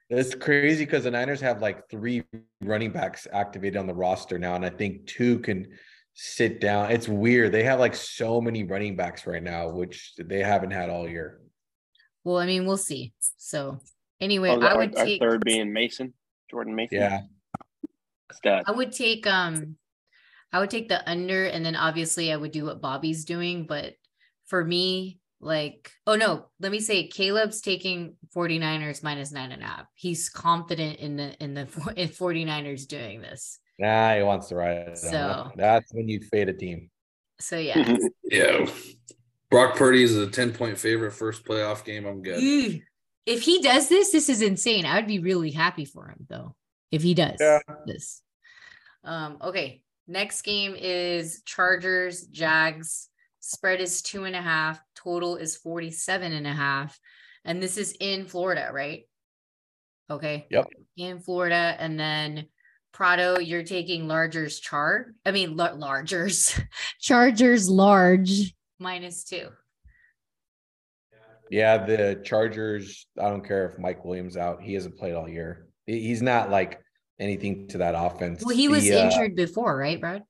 [0.09, 2.23] It's crazy because the Niners have like three
[2.61, 5.67] running backs activated on the roster now, and I think two can
[6.15, 6.93] sit down.
[6.93, 7.51] It's weird.
[7.51, 11.41] They have like so many running backs right now, which they haven't had all year.
[12.23, 13.15] Well, I mean, we'll see.
[13.37, 13.81] So
[14.21, 16.15] anyway, Oh, I our, would our take third being Mason,
[16.51, 16.99] Jordan Mason.
[16.99, 17.21] Yeah.
[18.33, 18.65] Stud.
[18.67, 19.77] I would take um
[20.53, 23.95] I would take the under and then obviously I would do what Bobby's doing, but
[24.47, 29.67] for me, like oh no, let me say Caleb's taking 49ers minus nine and a
[29.67, 29.87] half.
[29.95, 31.63] He's confident in the in the
[31.97, 33.59] in 49ers doing this.
[33.79, 34.89] Nah, he wants to ride it.
[34.89, 34.99] out.
[34.99, 36.91] So- that's when you fade a team.
[37.41, 37.97] So yeah.
[38.25, 38.67] Yeah.
[39.51, 42.05] Brock Purdy is a 10 point favorite first playoff game.
[42.05, 42.83] I'm good.
[43.29, 44.87] If he does this, this is insane.
[44.87, 46.55] I would be really happy for him though.
[46.91, 47.59] If he does Yeah.
[47.87, 48.23] this.
[49.05, 49.83] Um, okay.
[50.07, 53.09] Next game is Chargers, Jags.
[53.41, 54.81] Spread is two and a half.
[54.95, 56.99] Total is 47 and a half.
[57.45, 59.07] And this is in Florida, right?
[60.11, 60.47] Okay.
[60.51, 60.69] Yep.
[60.97, 61.77] In Florida.
[61.79, 62.47] And then
[62.93, 65.13] Prado, you're taking Largers char.
[65.27, 66.59] I mean, la- Largers.
[67.01, 69.49] Chargers large minus two.
[71.51, 73.07] Yeah, the Chargers.
[73.19, 74.63] I don't care if Mike Williams out.
[74.63, 75.67] He hasn't played all year.
[75.87, 76.81] He's not like
[77.19, 78.45] anything to that offense.
[78.45, 80.23] Well, he was The, uh, injured before, right, Brad?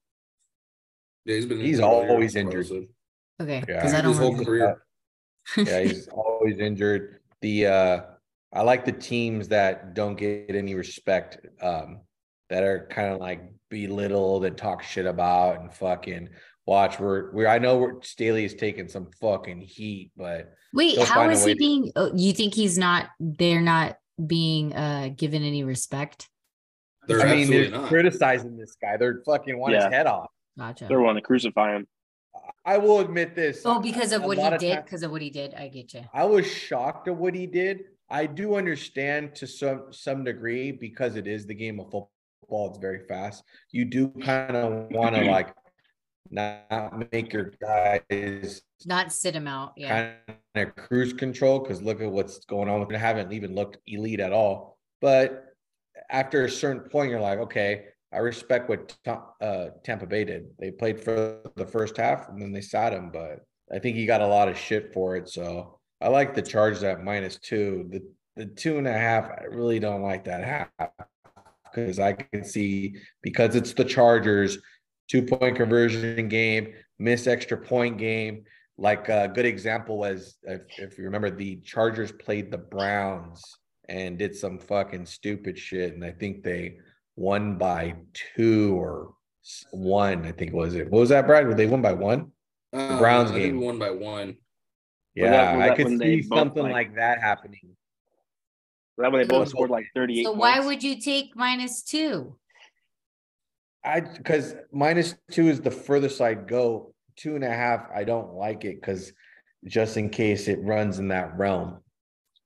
[1.24, 2.66] Yeah, he's been He's injured all year, always Carl injured.
[2.66, 2.86] said.
[3.40, 3.64] Okay.
[3.68, 3.78] Yeah.
[3.80, 4.44] I His don't whole remember.
[4.44, 4.82] career.
[5.56, 7.20] yeah, he's always injured.
[7.40, 8.00] The uh
[8.52, 12.00] I like the teams that don't get any respect, um,
[12.48, 16.30] that are kind of like belittled and talk shit about and fucking
[16.68, 17.00] watch.
[17.00, 21.14] We're we I know we're Staley is taking some fucking heat, but Wait, They'll how
[21.14, 21.92] find a is way he to- being?
[21.96, 23.08] Oh, you think he's not?
[23.18, 26.28] They're not being uh given any respect.
[27.06, 27.88] They're I mean they're not.
[27.88, 28.96] criticizing this guy.
[28.98, 29.86] They're fucking want Yeah.
[29.86, 30.30] his head off.
[30.58, 30.86] Gotcha.
[30.88, 31.86] They're wanting to crucify him.
[32.64, 33.62] I will admit this.
[33.64, 34.84] Oh, because of a what he of did.
[34.84, 35.54] Because of what he did.
[35.54, 36.02] I get you.
[36.12, 37.84] I was shocked at what he did.
[38.10, 42.68] I do understand to some some degree because it is the game of football.
[42.68, 43.42] It's very fast.
[43.70, 45.54] You do kind of want to like
[46.30, 49.72] not make your guys Not sit him out.
[49.76, 50.12] Yeah.
[50.26, 53.00] kind of cruise control because look at what's going on with them.
[53.00, 54.78] Haven't even looked elite at all.
[55.00, 55.44] But
[56.10, 58.96] after a certain point, you're like, okay, I respect what
[59.40, 60.46] uh, Tampa Bay did.
[60.58, 63.40] They played for the first half and then they sat him, but
[63.72, 65.28] I think he got a lot of shit for it.
[65.28, 67.88] So I like the Chargers at minus two.
[67.90, 68.02] The
[68.36, 70.90] the two and a half, I really don't like that half
[71.64, 74.58] because I can see because it's the Chargers,
[75.08, 78.44] two point conversion game, miss extra point game.
[78.76, 83.42] Like a good example was if, if you remember, the Chargers played the Browns
[83.88, 86.76] and did some fucking stupid shit, and I think they
[87.16, 87.96] won by
[88.36, 89.14] two or
[89.72, 90.24] one.
[90.26, 90.90] I think was it.
[90.90, 91.46] What was that, Brad?
[91.46, 92.30] Were they won by one.
[92.72, 93.58] Uh, Browns I think game.
[93.60, 94.36] we won by one.
[95.14, 97.74] Yeah, that- I could see something like- like that happening.
[98.98, 102.36] That when they both So- scored like 38 So why would you take minus two?
[103.84, 106.94] I because minus two is the furthest I'd go.
[107.16, 109.12] Two and a half, I don't like it because
[109.66, 111.78] just in case it runs in that realm.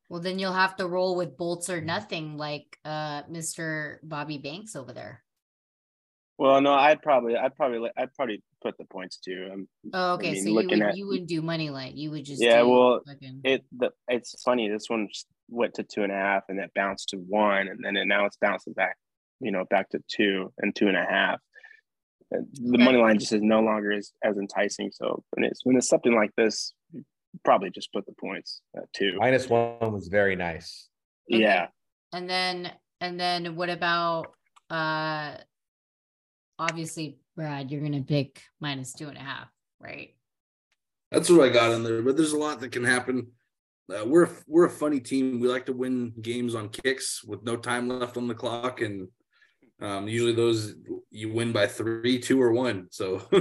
[0.09, 3.97] Well, then you'll have to roll with bolts or nothing, like uh Mr.
[4.03, 5.23] Bobby Banks over there.
[6.39, 9.51] Well, no, I'd probably, I'd probably, li- I'd probably put the points too.
[9.53, 10.33] Um, Oh, okay.
[10.33, 11.97] mean, so you looking would at- you wouldn't do money line.
[11.97, 14.69] You would just Yeah, well, fucking- it, the, it's funny.
[14.69, 17.85] This one just went to two and a half, and it bounced to one, and
[17.85, 18.97] then it, now it's bouncing back,
[19.43, 21.41] you know, back to two and two a half.
[22.31, 24.91] And The money line just is no longer as, as enticing.
[24.93, 26.73] So when it's when it's something like this,
[27.45, 29.17] probably just put the points at two.
[29.19, 30.89] Minus one was very nice.
[31.33, 31.43] Okay.
[31.43, 31.67] Yeah,
[32.13, 34.33] And then and then what about
[34.71, 35.37] uh
[36.59, 39.49] obviously Brad, you're gonna pick minus two and a half,
[39.81, 40.15] right?
[41.11, 42.03] That's what I got in there.
[42.03, 43.29] But there's a lot that can happen.
[43.93, 45.41] Uh, we're we're a funny team.
[45.41, 49.09] We like to win games on kicks with no time left on the clock, and
[49.83, 50.75] um, usually those
[51.11, 52.87] you win by three, two, or one.
[52.91, 53.27] So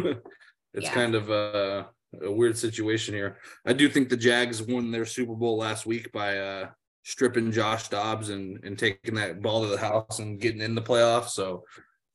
[0.73, 0.93] it's Yeah.
[0.93, 1.87] kind of a,
[2.21, 3.37] a weird situation here.
[3.65, 6.69] I do think the Jags won their Super Bowl last week by uh,
[7.03, 10.81] stripping Josh Dobbs and and taking that ball to the house and getting in the
[10.81, 11.29] playoffs.
[11.29, 11.63] So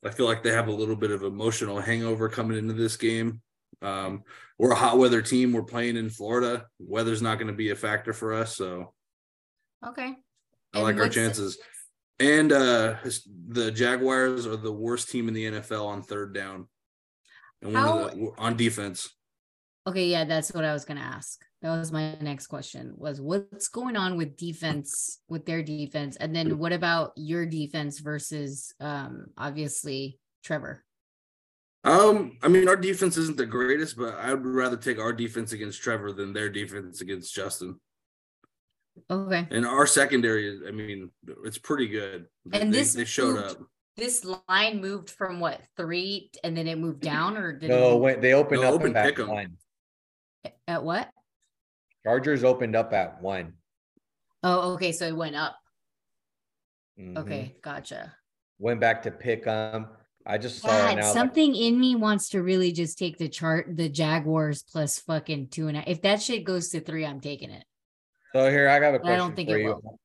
[0.04, 3.40] I feel like they have a little bit of emotional hangover coming into this game.
[3.82, 4.22] Um,
[4.58, 5.52] we're a hot weather team.
[5.52, 6.66] We're playing in Florida.
[6.78, 8.56] Weather's not going to be a factor for us.
[8.56, 8.92] So
[9.86, 10.14] Okay.
[10.74, 11.58] I And like our chances.
[12.18, 12.96] And uh
[13.48, 16.68] the Jaguars are the worst team in the NFL on third down.
[17.62, 19.10] And one How- of the on defense.
[19.86, 21.40] Okay, yeah, that's what I was gonna ask.
[21.62, 22.94] That was my next question.
[22.96, 28.00] Was what's going on with defense with their defense, and then what about your defense
[28.00, 30.84] versus um obviously Trevor?
[31.84, 35.52] Um, I mean, our defense isn't the greatest, but I would rather take our defense
[35.52, 37.78] against Trevor than their defense against Justin.
[39.10, 41.10] Okay, And our secondary, I mean,
[41.44, 42.26] it's pretty good.
[42.52, 43.68] And they- this they showed moved- up.
[43.96, 47.92] this line moved from what three, and then it moved down, or did it No,
[47.92, 49.56] move- when they opened No, up open at one.
[50.66, 51.10] at what?
[52.04, 53.54] Chargers opened up at one.
[54.42, 55.56] Oh, okay, so it went up.
[56.98, 57.18] Mhm.
[57.18, 58.16] Okay, gotcha.
[58.58, 59.88] Went back to pick them.
[60.24, 61.04] I just saw God, now.
[61.04, 65.48] like, something in me wants to really just take the chart, the Jaguars plus fucking
[65.50, 65.88] two and a.
[65.88, 67.64] If that shit goes to three, I'm taking it.
[68.36, 69.66] So here I got a But I question don't think for it you.
[69.68, 69.98] will.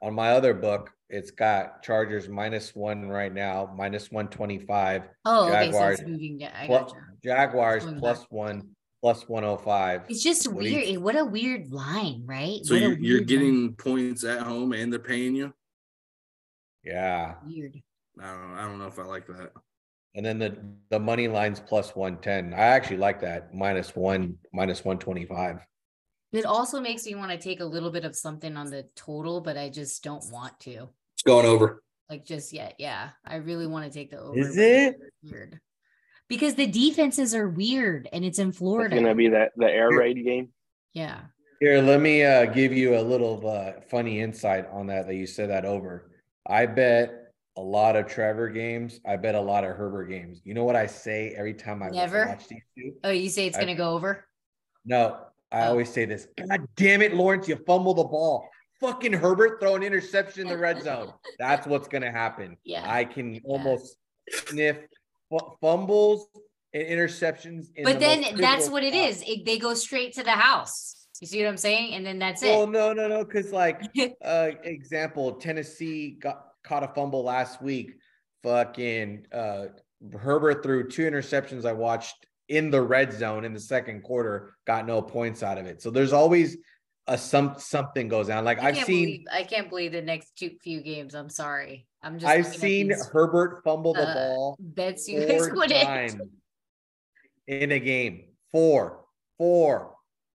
[0.00, 5.02] On my other book, it's got Chargers minus one right now, minus one twenty five.
[5.26, 6.38] Oh, okay, so Jaguars it's moving.
[6.38, 6.50] down.
[6.58, 7.04] I Plus, gotcha.
[7.22, 8.32] Jaguars plus back.
[8.32, 8.70] one,
[9.02, 10.04] plus one oh five.
[10.08, 11.02] It's just What do you weird.
[11.02, 12.60] What a weird line, right?
[12.64, 13.26] So you're, you're weird line.
[13.26, 15.52] getting points at home and they're paying you.
[16.82, 17.34] Yeah.
[17.46, 17.76] weird.
[18.18, 19.50] I don't, I don't know if I like that.
[20.14, 20.56] And then the
[20.88, 22.54] the money line's plus one ten.
[22.54, 23.52] I actually like that.
[23.52, 25.58] Minus one, minus one twenty five.
[26.32, 29.40] It also makes me want to take a little bit of something on the total,
[29.40, 30.88] but I just don't want to.
[31.14, 31.82] It's going over.
[32.10, 33.10] Like just yet, yeah.
[33.24, 34.38] I really want to take the over.
[34.38, 34.96] Is it?
[35.22, 35.60] Weird.
[36.28, 38.94] Because the defenses are weird and it's in It's Florida.
[38.94, 40.48] gonna be that the air raid game.
[40.92, 41.20] yeah.
[41.60, 45.26] Here, let me uh give you a little uh funny insight on that that you
[45.26, 46.10] said that over.
[46.46, 49.00] I bet a lot of Trevor games.
[49.06, 50.40] I bet a lot of Herbert games.
[50.44, 52.26] You know what I say every time I Never?
[52.26, 52.92] watch these two?
[53.02, 54.24] Oh, you say it's I- gonna go over?
[54.84, 55.18] No,
[55.50, 55.70] I Oh.
[55.70, 56.26] always say this.
[56.48, 58.48] God damn it, Lawrence, you fumble the ball.
[58.80, 61.12] Fucking Herbert throw an interception in the red zone.
[61.38, 62.56] That's what's gonna happen.
[62.64, 62.84] Yeah.
[62.86, 63.96] I can almost
[64.30, 64.76] sniff
[65.30, 66.28] fu- fumbles
[66.72, 67.66] and interceptions.
[67.74, 69.22] In But the then that's what it is.
[69.26, 70.94] It, they go straight to the house.
[71.20, 71.94] You see what I'm saying?
[71.94, 72.70] And then that's Well, it.
[72.70, 73.82] no, no, no, because like
[74.24, 77.94] uh example, Tennessee got caught a fumble last week.
[78.44, 79.66] Fucking uh
[80.16, 84.86] Herbert threw two interceptions I watched in the red zone in the second quarter, got
[84.86, 85.82] no points out of it.
[85.82, 86.56] So there's always
[87.06, 88.44] a some something goes down.
[88.44, 91.14] Like I I've seen believe I can't believe the next two few games.
[91.14, 91.86] I'm sorry.
[92.02, 95.70] I'm just I've seen these, Herbert fumble the uh, ball bets you guys four put
[95.70, 95.84] in.
[95.86, 96.16] times
[97.46, 98.24] in a game.
[98.52, 99.04] Four.
[99.36, 99.94] Four.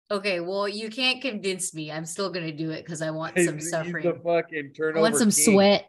[0.09, 1.91] Okay, well, you can't convince me.
[1.91, 4.05] I'm still gonna do it because I want some he's suffering.
[4.05, 5.01] the fucking I turnover.
[5.01, 5.53] want some king.
[5.53, 5.87] sweat,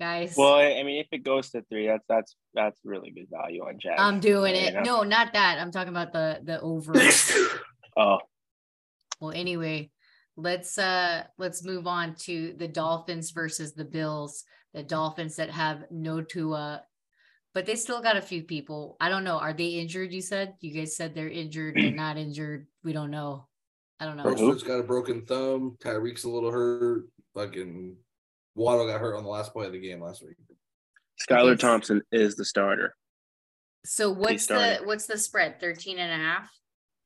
[0.00, 0.34] guys.
[0.36, 3.62] Well, I I mean, if it goes to three, that's that's that's really good value
[3.62, 3.96] on Jack.
[3.98, 4.72] I'm doing it.
[4.72, 4.82] Yeah.
[4.82, 5.58] No, not that.
[5.60, 6.94] I'm talking about the the over.
[7.96, 8.18] Oh,
[9.20, 9.90] well, anyway,
[10.36, 14.44] let's uh let's move on to the Dolphins versus the Bills.
[14.72, 16.84] The Dolphins that have no Tua,
[17.52, 18.96] but they still got a few people.
[19.00, 19.38] I don't know.
[19.38, 20.12] Are they injured?
[20.12, 21.74] You said you guys said they're injured.
[21.76, 22.68] They're not injured.
[22.84, 23.48] We don't know.
[23.98, 24.22] I don't know.
[24.22, 25.76] Herbert's got a broken thumb.
[25.84, 27.06] Tyreek's a little hurt.
[27.34, 27.96] Fucking
[28.54, 30.36] Waddle got hurt on the last play of the game last week.
[31.28, 31.60] Skylar Okay.
[31.60, 32.94] Thompson is the starter.
[33.84, 34.86] So what's the started.
[34.86, 35.60] what's the spread?
[35.60, 36.50] 13 and a half?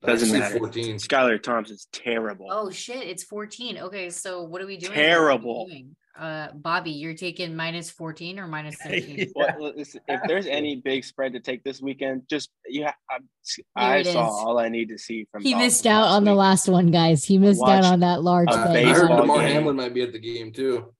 [0.04, 0.59] Doesn't Actually, matter.
[0.59, 0.96] 14.
[0.96, 2.46] Skylar Thompson's terrible.
[2.50, 3.78] Oh shit, it's 14.
[3.78, 4.92] Okay, so what are we doing?
[4.92, 5.66] Terrible.
[5.66, 5.96] We doing?
[6.16, 9.33] Uh Bobby, you're taking minus 14 or minus 13?
[9.35, 14.02] Well, listen, if there's any big spread to take this weekend, just yeah, I, I
[14.04, 14.35] saw is.
[14.35, 15.42] all I need to see from.
[15.42, 17.24] He Dolphins missed out last on the last one, guys.
[17.24, 18.85] He missed out on that large a I, I bet.
[18.85, 19.42] heard baseball Damar.
[19.42, 20.92] Hamlin might be at the game too.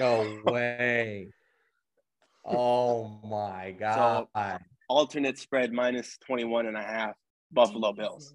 [0.00, 1.28] No way.
[2.44, 4.26] Oh my god.
[4.88, 7.14] alternate spread minus 21 and a half.
[7.52, 8.34] Buffalo Bills.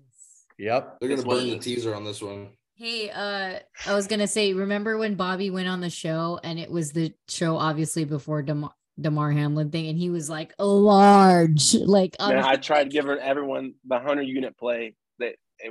[0.58, 0.98] Yep.
[1.00, 2.50] They're gonna burn the teaser on this one.
[2.76, 6.72] Hey, uh, I was gonna say, remember when Bobby went on the show and it
[6.72, 12.16] was the show obviously before Damar, Damar Hamlin thing, and he was like large, like
[12.20, 14.96] Man, I tried to give her- everyone the hundred unit play.
[15.20, 15.70] They they,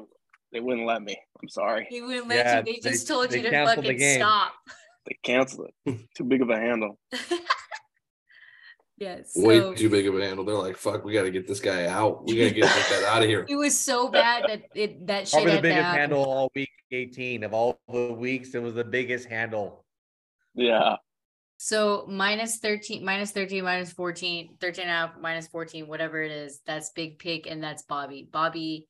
[0.53, 1.17] they wouldn't let me.
[1.43, 1.87] I'm sorry.
[1.89, 2.65] he wouldn't let Yeah, you.
[2.65, 4.53] They they- just told they you to fucking stop.
[5.09, 5.91] They canceled it.
[5.91, 6.03] Hmm.
[6.15, 6.99] Too big of a handle.
[8.99, 10.45] yeah, Way too big of a handle.
[10.45, 12.27] They're like, fuck, we gotta get this guy out.
[12.27, 13.47] We gotta get this guy out of here.
[13.49, 16.01] it was so bad that it that shit Probably the had biggest happen.
[16.01, 18.55] handle all week 18 of all the weeks.
[18.55, 19.85] It was the biggest handle.
[20.55, 20.97] Yeah.
[21.57, 26.31] So minus 13, minus 13, minus 14, 13 and a half, minus 14, whatever it
[26.31, 28.29] is, that's big pick and that's Bobby.
[28.31, 28.87] Bobby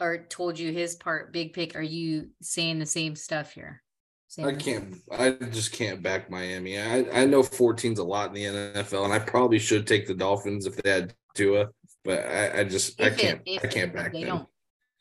[0.00, 1.76] or told you his part, big pick.
[1.76, 3.82] Are you saying the same stuff here?
[4.30, 4.94] Same I can't.
[5.10, 6.78] I just can't back Miami.
[6.78, 8.44] I I know 14's a lot in the
[8.82, 11.68] NFL, and I probably should take the Dolphins if they had Tua,
[12.04, 13.40] but I, I just I If it- can't.
[13.46, 14.28] if I can't back they them.
[14.36, 14.48] don't.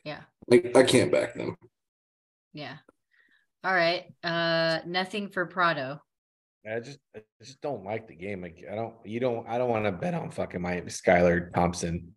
[0.05, 0.21] Yeah.
[0.47, 1.57] Like I can't back them.
[2.53, 2.77] Yeah.
[3.65, 4.05] All right.
[4.23, 6.01] Uh, nothing for Prado.
[6.65, 8.41] I just I just don't like the game.
[8.41, 12.13] Like I don't you don't I don't want to bet on fucking my Skylar Thompson.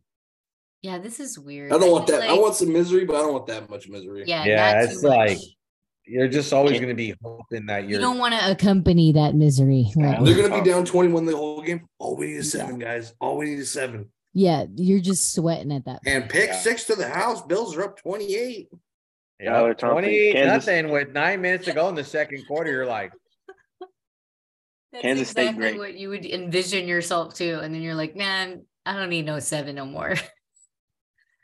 [0.83, 1.73] Yeah, this is weird.
[1.73, 2.31] I don't want feel that.
[2.31, 4.25] I want some misery, but I don't want that much misery.
[4.27, 5.38] Yeah, Yeah, not it's too much.
[6.11, 9.35] Like You're just always gonna be hoping that you you're don't want to accompany that
[9.35, 9.87] misery.
[9.96, 10.23] Right?
[10.25, 11.87] They're gonna be down 21 the whole game.
[11.99, 13.14] All we need is seven, guys.
[13.20, 14.11] All we need is seven.
[14.33, 16.01] Yeah, you're just sweating at that.
[16.07, 16.59] And pick Yeah.
[16.59, 17.42] six to the house.
[17.42, 18.68] Bills are up 28.
[19.40, 22.70] yeah, Skylar Thompson, 28 Kansas- nothing with nine minutes to go in the second quarter.
[22.70, 23.12] You're like,
[24.92, 25.79] That's Kansas State exactly great.
[25.79, 29.38] what you would envision yourself to, and then you're like, man, I don't need no
[29.40, 30.14] seven no more.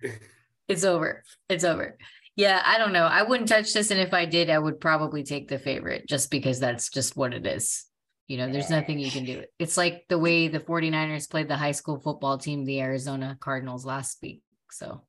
[0.69, 1.23] it's over.
[1.49, 1.97] It's over.
[2.37, 3.07] Yeah, I don't know.
[3.07, 6.31] I wouldn't touch this, and if I did, I would probably take the favorite just
[6.31, 7.87] because that's just what it is.
[8.29, 9.45] You know, there's nothing you can do.
[9.59, 13.87] It's like the way the 49ers played the high school football team, the Arizona Cardinals
[13.87, 14.43] last week.
[14.71, 15.05] So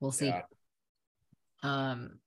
[0.00, 0.26] we'll see.
[0.26, 0.42] Yeah.
[1.62, 2.18] Um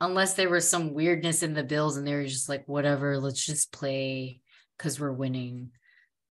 [0.00, 3.44] unless there was some weirdness in the Bills and they were just like, whatever, let's
[3.44, 4.40] just play
[4.76, 5.70] because we're winning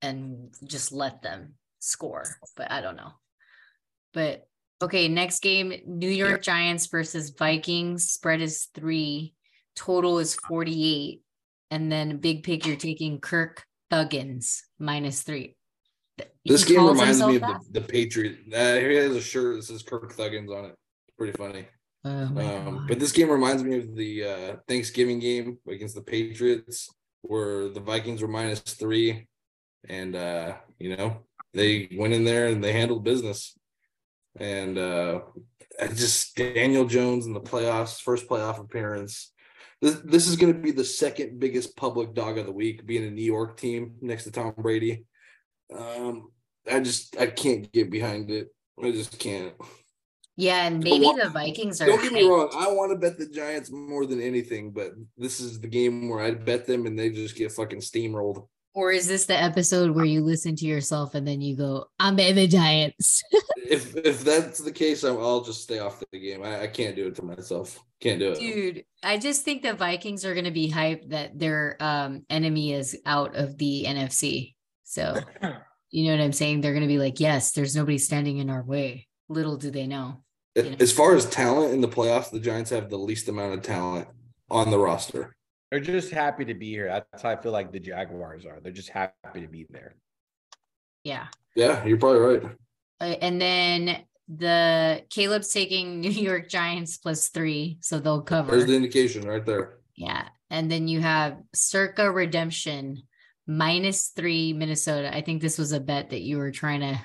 [0.01, 2.23] and just let them score.
[2.55, 3.11] But I don't know.
[4.13, 4.47] But
[4.83, 8.09] okay, next game New York Giants versus Vikings.
[8.11, 9.33] Spread is three,
[9.75, 11.21] total is 48.
[11.71, 15.55] And then big pick, you're taking Kirk Thuggins minus three.
[16.45, 18.37] This He game reminds me of the, the Patriot.
[18.53, 20.75] Uh, here he has a shirt that says Kirk Thuggins on it.
[21.17, 21.65] Pretty funny.
[22.05, 26.89] Oh Um, but this game reminds me of the uh, Thanksgiving game against the Patriots,
[27.21, 29.27] where the Vikings were minus three,
[29.87, 31.17] and uh, you know
[31.53, 33.57] they went in there and they handled business.
[34.39, 35.21] And uh,
[35.79, 39.31] I just Daniel Jones in the playoffs, first playoff appearance.
[39.81, 43.05] This, this is going to be the second biggest public dog of the week, being
[43.05, 45.05] a New York team next to Tom Brady.
[45.77, 46.31] Um,
[46.71, 48.47] I just I can't get behind it.
[48.81, 49.53] I just can't.
[50.37, 52.29] yeah, and maybe wa- the Vikings are Don't get me hyped.
[52.29, 52.49] wrong.
[52.57, 56.21] I want to bet the Giants more than anything, but this is the game where
[56.21, 58.47] I bet them and they just get fucking steamrolled.
[58.75, 62.17] Or is this the episode where you listen to yourself and then you go, I'm
[62.17, 63.21] in the Giants?
[63.69, 66.41] if if that's the case, I'll, just stay off the game.
[66.43, 67.79] I, I can't do it to myself.
[68.01, 68.39] Can't do it.
[68.39, 72.73] Dude, I just think the Vikings are going to be hyped that their um, enemy
[72.73, 74.55] is out of the NFC.
[74.83, 75.19] So,
[75.91, 76.61] you know what I'm saying?
[76.61, 79.07] They're going to be like, yes, there's nobody standing in our way.
[79.29, 80.23] Little do they know.
[80.55, 83.61] As- As far as talent in the playoffs, the Giants have the least amount of
[83.61, 84.07] talent
[84.49, 85.35] on the roster.
[85.73, 86.87] They're just happy to be here.
[86.87, 88.59] That's how I feel like the Jaguars are.
[88.61, 89.95] They're just happy to be there.
[91.03, 91.25] Yeah.
[91.55, 92.43] Yeah, you're probably right.
[93.01, 97.79] Uh, and then the Caleb's taking New York Giants plus three.
[97.81, 98.51] So they'll cover.
[98.51, 99.79] There's the indication right there.
[99.95, 100.27] Yeah.
[100.51, 103.01] And then you have Circa Redemption
[103.47, 105.11] minus three Minnesota.
[105.11, 106.99] I think this was a bet that you were trying to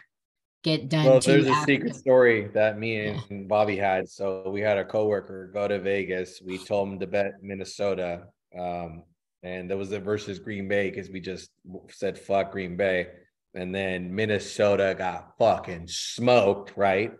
[0.62, 1.06] get done.
[1.06, 4.10] Well, too there's a after- secret story that me and Bobby had.
[4.10, 6.42] So we had a coworker go to Vegas.
[6.44, 8.24] We told him to bet Minnesota.
[8.56, 9.02] Um,
[9.42, 11.50] and there was a versus Green Bay because we just
[11.90, 13.08] said fuck Green Bay.
[13.54, 17.12] And then Minnesota got fucking smoked, right?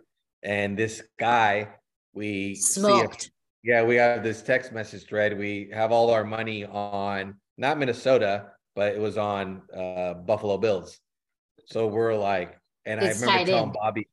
[0.43, 1.69] And this guy,
[2.13, 3.31] we if- smoked.
[3.63, 5.37] yeah, we have this text message thread.
[5.37, 10.99] We have all our money on not Minnesota, but it was on uh, Buffalo Bills.
[11.65, 13.73] So we're like, and It's I remember telling in.
[13.73, 14.07] Bobby.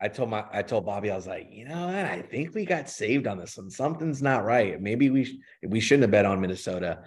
[0.00, 2.04] I told my, I told Bobby, I was like, you know what?
[2.04, 3.68] I think we got saved on this one.
[3.68, 4.80] Something's not right.
[4.80, 7.00] Maybe we sh- we shouldn't have bet on Minnesota.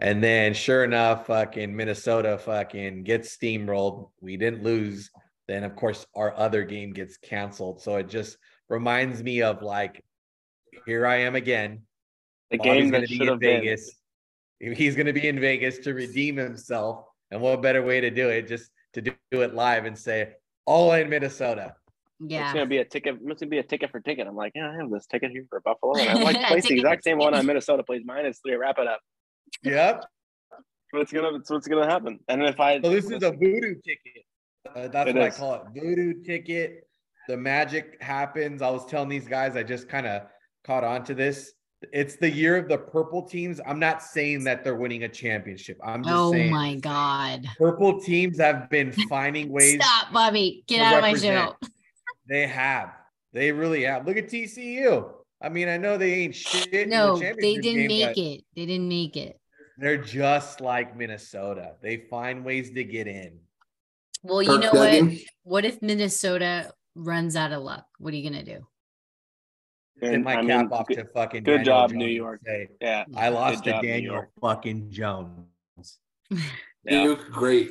[0.00, 4.10] And then, sure enough, fucking Minnesota fucking gets steamrolled.
[4.20, 5.10] We didn't lose.
[5.46, 7.80] Then, of course, our other game gets canceled.
[7.80, 8.36] So it just
[8.68, 10.02] reminds me of like,
[10.86, 11.82] here I am again.
[12.50, 13.60] The Bobby's game that should in have been.
[13.60, 13.90] Vegas.
[14.58, 17.04] He's going to be in Vegas to redeem himself.
[17.30, 18.48] And what better way to do it?
[18.48, 20.32] Just to do it live and say,
[20.64, 21.76] all in Minnesota.
[22.20, 22.44] Yeah.
[22.44, 23.16] It's gonna be a ticket.
[23.24, 24.26] It's gonna be a ticket for ticket.
[24.26, 26.66] I'm like, yeah, I have this ticket here for Buffalo, and I like A place
[26.66, 28.54] the exact same one on Minnesota plays minus three.
[28.56, 29.00] Wrap it up.
[29.62, 30.04] Yep.
[30.92, 32.20] What's gonna It's what's gonna happen?
[32.28, 34.24] And if I So this is a voodoo ticket.
[34.74, 35.34] Uh, that's It what is.
[35.34, 35.62] I call it.
[35.74, 36.86] Voodoo ticket.
[37.28, 38.62] The magic happens.
[38.62, 40.22] I was telling these guys, I just kind of
[40.64, 41.52] caught on to this.
[41.92, 43.60] It's the year of the purple teams.
[43.66, 45.78] I'm not saying that they're winning a championship.
[45.84, 47.46] I'm just Oh saying my God.
[47.58, 49.82] purple teams have been finding ways.
[49.82, 50.64] Stop, Bobby.
[50.66, 51.50] Get out of my represent.
[51.62, 51.68] show.
[52.26, 52.90] They have.
[53.32, 54.06] They really have.
[54.06, 55.10] Look at TCU.
[55.42, 56.72] I mean, I know they ain't shit.
[56.72, 58.44] in the No, they didn't game, make it.
[58.56, 59.38] They didn't make it.
[59.76, 61.74] They're just like Minnesota.
[61.82, 63.38] They find ways to get in.
[64.22, 65.12] Well, you know what?
[65.42, 67.84] What if Minnesota runs out of luck?
[67.98, 68.66] What are you gonna do?
[70.00, 71.42] tip And, my I cap mean, off good- to fucking.
[71.44, 72.40] good Daniel job, Jones New York.
[72.46, 73.04] say, Yeah.
[73.16, 75.46] I lost to job, New Daniel fucking Jones.
[76.86, 77.04] Yeah.
[77.04, 77.70] Duke, great.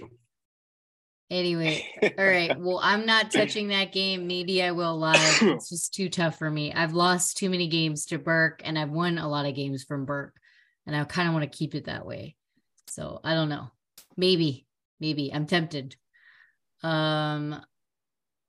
[1.33, 1.83] Anyway,
[2.19, 2.55] all right.
[2.59, 4.27] Well, I'm not touching that game.
[4.27, 5.17] Maybe I will live.
[5.41, 6.71] It's just too tough for me.
[6.71, 10.05] I've lost too many games to Burke and I've won a lot of games from
[10.05, 10.35] Burke.
[10.85, 12.35] And I kind of want to keep it that way.
[12.87, 13.71] So I don't know.
[14.15, 14.67] Maybe,
[14.99, 15.95] maybe I'm tempted.
[16.83, 17.59] Um,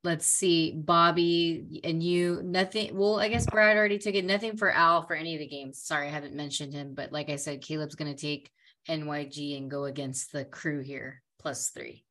[0.02, 0.72] let's see.
[0.76, 2.94] Bobby and you, nothing.
[2.94, 4.26] Well, I guess Brad already took it.
[4.26, 5.80] Nothing for Al for any of the games.
[5.80, 6.92] Sorry, I haven't mentioned him.
[6.94, 8.50] But like I said, Caleb's going to take
[8.90, 12.03] NYG and go against the crew here, plus three.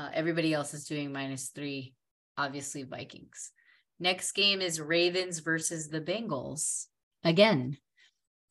[0.00, 1.92] Uh, everybody else is doing minus three,
[2.38, 3.50] obviously Vikings.
[3.98, 6.86] Next game is Ravens versus the Bengals
[7.22, 7.76] again.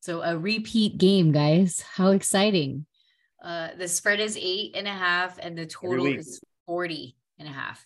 [0.02, 1.82] So a repeat game, guys.
[1.82, 2.86] How exciting.
[3.44, 7.52] Uh, the spread is eight and a half, and the total is 40 and a
[7.52, 7.84] half.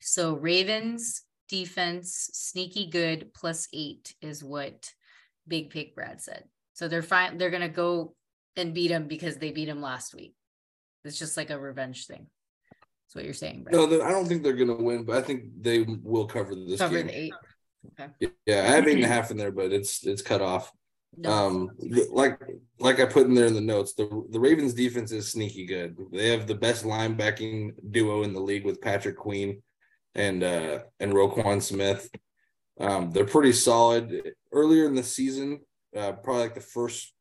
[0.00, 4.94] So Ravens defense, sneaky good, plus eight is what
[5.46, 6.44] Big Pick Brad said.
[6.72, 7.36] So they're fine.
[7.36, 8.14] They're gonna go
[8.56, 10.34] and beat them because they beat them last week.
[11.04, 12.28] It's just like a revenge thing.
[13.06, 13.66] That's what you're saying.
[13.70, 16.96] No, I don't think they're gonna win, but I think they will cover this Cover
[16.98, 17.06] game.
[17.06, 17.32] the eight.
[18.00, 18.32] Okay.
[18.46, 20.72] Yeah, I have eight and a half in there, but it's it's cut off.
[21.16, 21.30] No.
[21.30, 21.70] Um,
[22.10, 22.40] like
[22.80, 25.96] like I put in there in the notes, the the Ravens defense is sneaky good.
[26.12, 29.62] They have the best linebacking duo in the league with Patrick Queen
[30.16, 32.10] and uh and Roquan Smith.
[32.80, 34.32] Um, they're pretty solid.
[34.52, 35.60] Earlier in the season,
[35.96, 37.14] uh, probably like the first,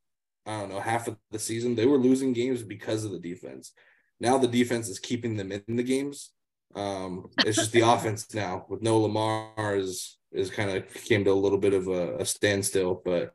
[0.45, 3.71] I don't know, half of the season, they were losing games because of the defense.
[4.19, 6.31] Now the defense is keeping them in the games.
[6.75, 11.31] Um, it's just the offense now with no Lamar is is kind of came to
[11.31, 13.33] a little bit of a, a standstill, but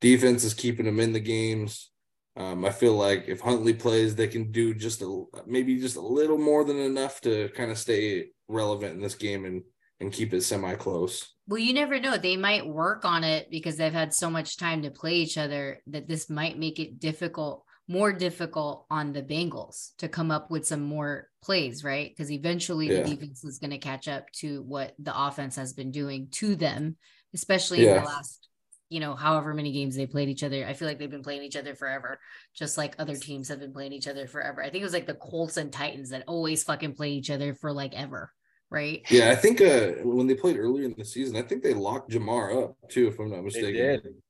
[0.00, 1.90] defense is keeping them in the games.
[2.36, 6.00] Um, I feel like if Huntley plays, they can do just a maybe just a
[6.00, 9.62] little more than enough to kind of stay relevant in this game and
[10.00, 11.34] and keep it semi close.
[11.46, 12.16] Well, you never know.
[12.16, 15.80] They might work on it because they've had so much time to play each other
[15.88, 20.66] that this might make it difficult, more difficult on the Bengals to come up with
[20.66, 22.10] some more plays, right?
[22.10, 23.02] Because eventually Yeah.
[23.02, 26.56] the defense is going to catch up to what the offense has been doing to
[26.56, 26.96] them,
[27.34, 28.48] especially in the last,
[28.88, 30.64] you know, however many games they played each other.
[30.66, 32.18] I feel like they've been playing each other forever,
[32.54, 34.62] just like other teams have been playing each other forever.
[34.62, 37.54] I think it was like the Colts and Titans that always fucking play each other
[37.54, 38.32] for like ever,
[38.70, 39.02] right?
[39.10, 42.10] Yeah, I think uh, when they played earlier in the season, I think they locked
[42.12, 44.22] Ja'Marr up too, if I'm not They mistaken.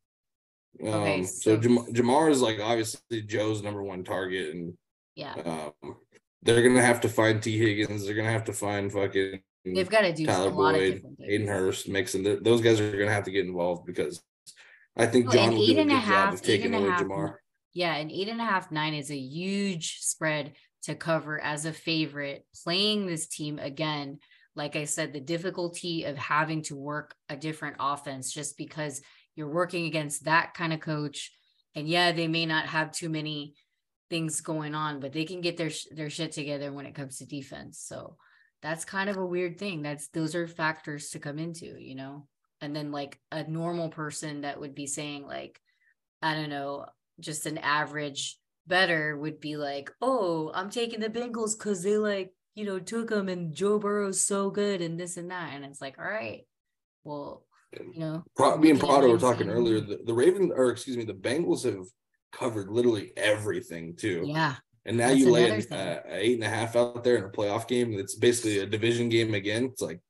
[0.83, 4.77] Um, Okay, so so- Jam- Ja'Marr is like obviously Joe's number one target, and
[5.15, 5.35] Yeah.
[5.83, 5.97] um,
[6.43, 8.05] they're gonna have to find Tee Higgins.
[8.05, 11.17] They're gonna have to find fucking They've got to do Tyler a lot of Boyd.
[11.21, 12.43] Hayden Hurst, Mixon.
[12.43, 14.23] Those guys are gonna have to get involved because
[14.97, 17.37] I think Oh, John will do a good half- job of taking away half- Ja'Marr.
[17.73, 21.73] Yeah, an eight and a half, nine is a huge spread to cover as a
[21.73, 22.45] favorite.
[22.63, 24.19] Playing this team again,
[24.55, 29.01] like I said, the difficulty of having to work a different offense just because
[29.37, 31.33] you're working against that kind of coach.
[31.75, 33.55] And yeah, they may not have too many
[34.11, 37.27] things going on, but they can get their their shit together when it comes to
[37.27, 37.81] defense.
[37.81, 38.17] So
[38.63, 39.83] that's kind of a weird thing.
[39.83, 42.27] That's those are factors to come into, you know.
[42.61, 45.61] And then like a normal person that would be saying like,
[46.23, 46.87] I don't know,
[47.21, 52.33] just an average better would be like, oh, I'm taking the Bengals because they like,
[52.55, 55.51] you know, took them and Joe Burrow's so good and this and that.
[55.53, 56.47] And it's like, all right,
[57.03, 57.44] well,
[57.93, 59.81] you know, Pro- me and Prado were talking saying, earlier.
[59.81, 61.87] The, the Ravens, or excuse me, the Bengals have
[62.33, 64.25] covered literally everything too.
[64.27, 64.57] Yeah.
[64.87, 67.29] And now That's you lay an, uh, eight and a half out there in a
[67.31, 67.99] playoff game.
[67.99, 69.65] It's basically a division game again.
[69.73, 70.01] It's like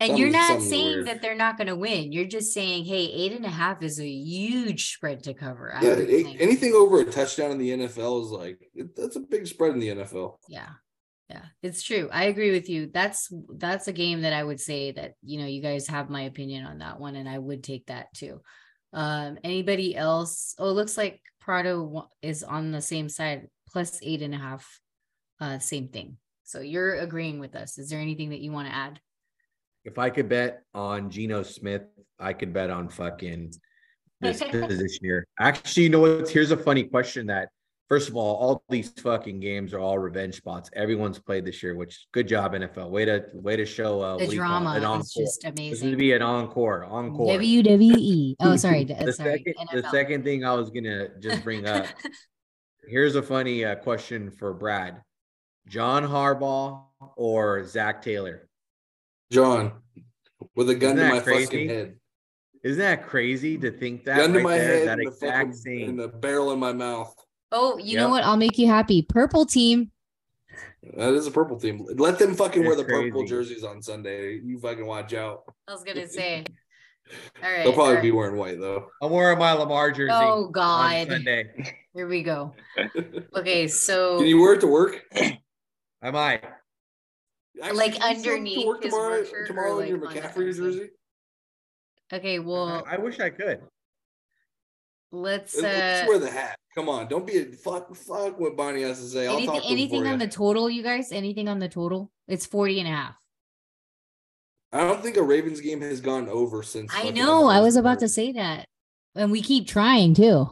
[0.00, 1.06] And you're not saying weird.
[1.06, 2.10] that they're not going to win.
[2.10, 5.72] You're just saying, hey, eight and a half is a huge spread to cover.
[5.72, 6.40] I yeah, think.
[6.40, 8.58] anything over a touchdown in the NFL is like
[8.96, 10.38] that's a big spread in the NFL.
[10.48, 10.70] yeah
[11.30, 14.92] yeah it's true i agree with you that's that's a game that i would say
[14.92, 17.86] that you know you guys have my opinion on that one and i would take
[17.86, 18.40] that too
[18.92, 24.22] um anybody else oh it looks like prado is on the same side plus eight
[24.22, 24.80] and a half
[25.40, 28.74] uh same thing so you're agreeing with us is there anything that you want to
[28.74, 29.00] add
[29.84, 31.84] If I could bet on Geno Smith,
[32.18, 33.52] I could bet on fucking
[34.20, 35.26] this position here.
[35.38, 36.28] Actually, you know what?
[36.30, 37.48] Here's a funny question that
[37.88, 40.70] first of all, all these fucking games are all revenge spots.
[40.74, 42.90] Everyone's played this year, which good job, NFL.
[42.90, 45.02] Way to way to show uh the what call drama an is encore.
[45.16, 45.70] just amazing.
[45.70, 46.84] This would amazing be an encore.
[46.84, 47.26] Encore.
[47.38, 48.34] WWE.
[48.40, 48.84] Oh, sorry.
[48.84, 49.44] the sorry.
[49.44, 51.86] second the second thing I was gonna just bring up.
[52.88, 55.02] here's a funny uh, question for Brad:
[55.68, 56.84] John Harbaugh
[57.16, 58.48] or Zac Taylor?
[59.32, 59.72] John,
[60.54, 61.44] with a gun Isn't to my crazy?
[61.46, 61.96] fucking head,
[62.62, 64.66] Isn't that crazy to think that gun to my there?
[64.78, 65.88] head, That and, the exact fucking, same.
[65.90, 67.14] and the barrel in my mouth.
[67.54, 68.24] Oh You you know what?
[68.24, 69.02] I'll make you happy.
[69.02, 69.90] Purple team.
[70.96, 71.86] That is a purple team.
[71.96, 74.40] Let them fucking wear It's the purple jerseys on Sunday.
[74.44, 75.44] You fucking watch out.
[75.66, 76.44] i was gonna say
[77.42, 77.64] All right.
[77.64, 78.02] They'll probably all right.
[78.02, 78.88] be wearing white though.
[79.02, 80.12] I'm wearing my Lamar jersey.
[80.12, 81.08] Oh on God.
[81.08, 81.76] Sunday.
[81.94, 82.54] Here we go.
[83.36, 85.02] Okay, so Can you wear it to work?
[86.02, 86.44] I might.
[87.62, 90.56] Actually, Like can you to underneath work his tomorrow, work tomorrow in your like, McCaffrey
[90.56, 90.90] jersey.
[92.12, 93.60] okay, well, I, I wish I could.
[95.12, 96.56] Let's At uh least wear the hat.
[96.74, 97.94] Come on, don't be a fuck.
[97.94, 99.26] Fuck what Bonnie has to say.
[99.26, 101.12] I'll anything talk to anything on the total, you guys?
[101.12, 102.10] Anything on the total?
[102.26, 103.16] It's 40 and a half.
[104.72, 106.92] I don't think a Ravens game has gone over since.
[106.94, 107.46] I know.
[107.46, 108.66] I was about to say that.
[109.14, 110.50] And we keep trying too.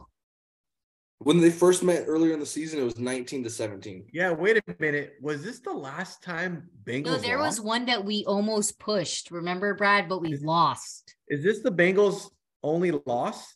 [1.19, 4.05] when they first met earlier in the season, it was 19 to 17.
[4.13, 5.15] Yeah, wait a minute.
[5.21, 7.05] Was this the last time Bengals?
[7.05, 9.29] No, there was one that we almost pushed.
[9.31, 10.07] Remember, Brad?
[10.07, 11.15] But we Is- lost.
[11.27, 12.29] Is this the Bengals'
[12.63, 13.55] only loss?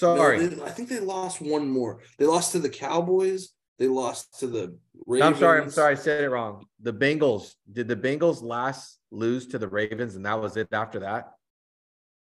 [0.00, 2.00] No, Sorry, they- I think they lost one more.
[2.18, 3.50] They lost to the Cowboys.
[3.78, 5.34] They lost to the Ravens.
[5.34, 5.60] I'm sorry.
[5.62, 5.92] I'm sorry.
[5.92, 6.66] I said it wrong.
[6.80, 7.54] The Bengals.
[7.70, 11.32] Did the Bengals last lose to the Ravens, and that was it after that?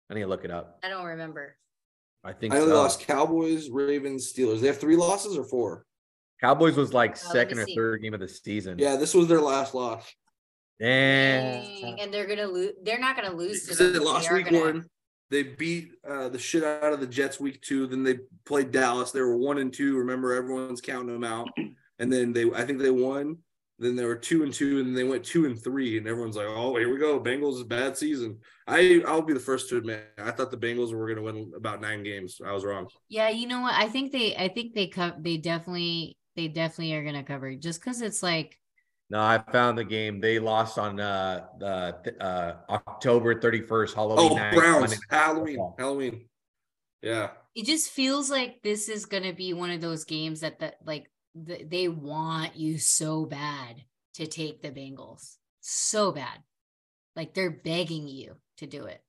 [0.10, 0.80] I need to look it up.
[0.84, 1.56] I don't remember.
[2.24, 2.76] I think I only so.
[2.76, 4.62] lost Cowboys, Ravens, Steelers.
[4.62, 5.86] They have three losses or four.
[6.42, 7.76] Cowboys was like let me second or see.
[7.76, 8.80] third game of the season.
[8.80, 10.10] Yeah, this was their last loss.
[10.80, 11.62] Damn.
[11.64, 12.72] Dang, And they're gonna lose.
[12.84, 13.94] They're not gonna lose to Because them.
[13.94, 14.90] they lost are week gonna- one.
[15.30, 17.88] They beat uh, the shit out of the Jets week two.
[17.88, 19.12] Then they played Dallas.
[19.12, 19.98] They were one and two.
[19.98, 21.50] Remember, everyone's counting them out.
[22.00, 23.38] And then they, I think they won.
[23.80, 26.48] Then they were two and two, and they went two and three, and everyone's like,
[26.50, 30.04] "Oh, here we go, Bengals is bad season." I, I'll be the first to admit,
[30.18, 32.42] I thought the Bengals were going to win about nine games.
[32.46, 32.88] I was wrong.
[33.08, 33.74] Yeah, you know what?
[33.76, 34.36] I think they.
[34.36, 36.18] I think they co- They definitely.
[36.36, 38.58] They definitely are gonna cover just because it's like
[39.12, 40.20] No, I found the game.
[40.22, 44.56] They lost on uh the uh October 31st, Halloween Oh, night.
[44.56, 45.76] Browns, Halloween, Football.
[45.80, 46.26] Halloween.
[47.02, 50.76] Yeah, it just feels like this is gonna be one of those games that that
[50.86, 51.10] like
[51.48, 53.82] th- they want you so bad
[54.16, 56.44] to take the Bengals, so bad,
[57.16, 59.02] like they're begging you to do it,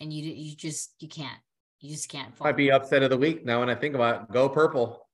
[0.00, 1.38] and you you just you can't,
[1.80, 2.36] you just can't.
[2.36, 2.46] Fall.
[2.48, 4.32] Might be upset of the week now when I think about it.
[4.32, 5.06] Go purple.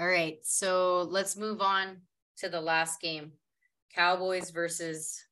[0.00, 1.98] All right, so let's move on
[2.38, 3.32] to the last game,
[3.94, 5.24] Cowboys versus.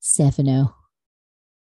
[0.00, 0.74] Stefano.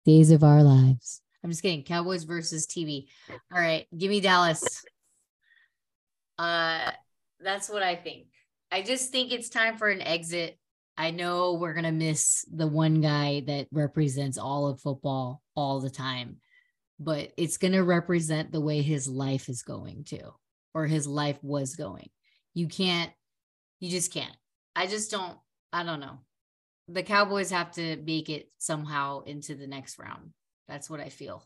[0.06, 1.22] Days of our lives.
[1.44, 1.84] I'm just kidding.
[1.84, 3.08] Cowboys versus TB.
[3.30, 4.84] All right, give me Dallas.
[6.38, 6.92] Uh,
[7.40, 8.28] that's what I think.
[8.72, 10.58] I just think it's time for an exit.
[10.98, 15.90] I know we're gonna miss the one guy that represents all of football all the
[15.90, 16.38] time,
[17.00, 20.32] but it's gonna represent the way his life is going to,
[20.74, 22.10] or his life was going.
[22.54, 23.12] You can't,
[23.80, 24.36] you just can't.
[24.78, 25.36] I just don't.
[25.74, 26.20] I don't know.
[26.88, 30.32] The Cowboys have to make it somehow into the next round.
[30.68, 31.44] That's what I feel.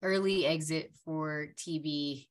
[0.00, 2.28] Early exit for TB,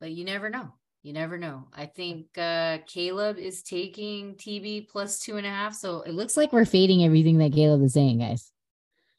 [0.00, 0.72] but you never know.
[1.04, 1.68] You never know.
[1.72, 5.74] I think uh Caleb is taking TB plus two and a half.
[5.74, 8.50] So it looks Looks like we're fading everything that Caleb is saying, guys.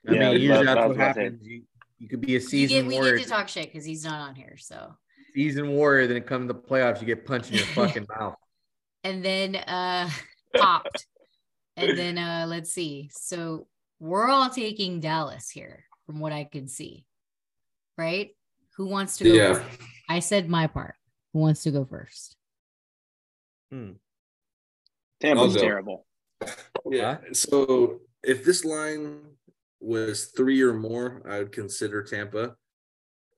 [0.07, 1.23] I Yeah, mean, usually that's- that's that's what what I said.
[1.23, 1.47] happens.
[1.47, 1.63] You,
[1.99, 4.19] you could be a you season get, we need to talk shit because he's not
[4.19, 4.57] on here.
[4.57, 4.93] So
[5.33, 6.05] season warrior.
[6.07, 8.35] Then it comes to the playoffs, you get punched in your fucking mouth.
[9.07, 10.09] And then uh
[10.55, 11.07] popped.
[11.75, 13.09] And then uh let's see.
[13.11, 13.67] So
[13.99, 17.05] we're all taking Dallas here from what I can see.
[17.97, 18.31] Right?
[18.75, 19.33] Who wants to go?
[19.33, 19.53] Yeah.
[19.53, 19.79] first?
[20.09, 20.95] I said my part.
[21.33, 22.35] Who wants to go first?
[23.71, 23.93] Hmm.
[25.19, 25.61] Tampa's go.
[25.61, 26.05] terrible.
[26.89, 27.17] Yeah.
[27.33, 29.19] So if this line
[29.81, 32.55] was three or more, I would consider Tampa.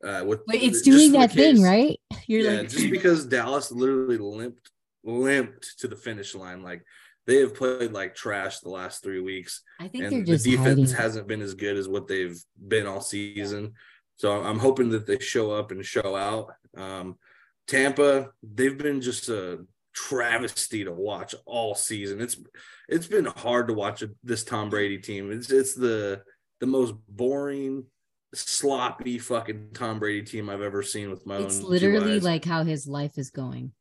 [0.04, 2.00] Uh, with But it's doing for the that thing, right?
[2.28, 4.70] You're yeah, like, just because Dallas literally limped
[5.04, 6.64] limped to the finish line.
[6.64, 6.84] Like
[7.28, 11.04] they have played like trash the last three weeks, I think and the defense hiding.
[11.04, 12.38] hasn't been as good as what they've
[12.68, 13.74] been all season.
[14.18, 16.52] So I'm- hoping that they show up and show out.
[16.76, 17.18] Um,
[17.68, 22.20] Tampa, they've been just a travesty to watch all season.
[22.22, 22.38] It's
[22.88, 25.32] it's been hard to watch this Tom Brady team.
[25.32, 26.24] It's it's the
[26.60, 27.86] the most boring,
[28.34, 31.44] sloppy fucking Tom Brady team I've ever seen with my own.
[31.46, 33.72] It's literally like how his life is going.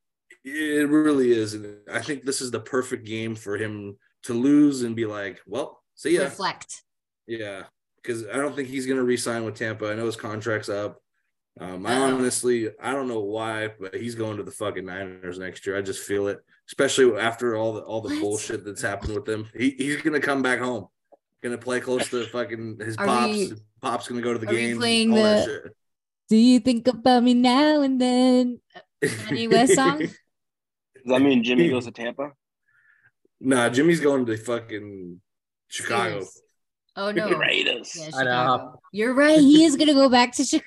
[0.54, 1.54] It really is.
[1.54, 5.40] And I think this is the perfect game for him to lose and be like,
[5.46, 6.24] well, see ya.
[6.24, 6.82] Reflect.
[7.26, 7.64] Yeah.
[8.02, 9.90] Because I don't think he's going to re sign with Tampa.
[9.90, 11.00] I know his contract's up.
[11.60, 15.66] Um, I honestly, I don't know why, but he's going to the fucking Niners next
[15.66, 15.76] year.
[15.76, 16.38] I just feel it,
[16.68, 18.20] especially after all the all the What?
[18.20, 19.48] bullshit that's happened with him.
[19.56, 20.86] He, he's going to come back home,
[21.42, 23.32] going to play close to fucking his Are pops.
[23.32, 24.78] we- His pop's going to go to the game.
[24.78, 25.72] playing the-
[26.28, 28.60] Do you think about me now and then?
[29.02, 30.02] Kanye West song?
[31.04, 32.32] Does that mean Jimmy goes to Tampa?
[33.40, 35.20] nah, Jimmy's going to fucking
[35.68, 36.20] Chicago.
[36.20, 36.28] Steelers.
[36.96, 37.30] Oh no.
[37.30, 37.94] Raiders.
[37.94, 38.80] Yeah, Chicago.
[38.92, 39.38] You're right.
[39.38, 40.66] He is gonna go back to Chicago.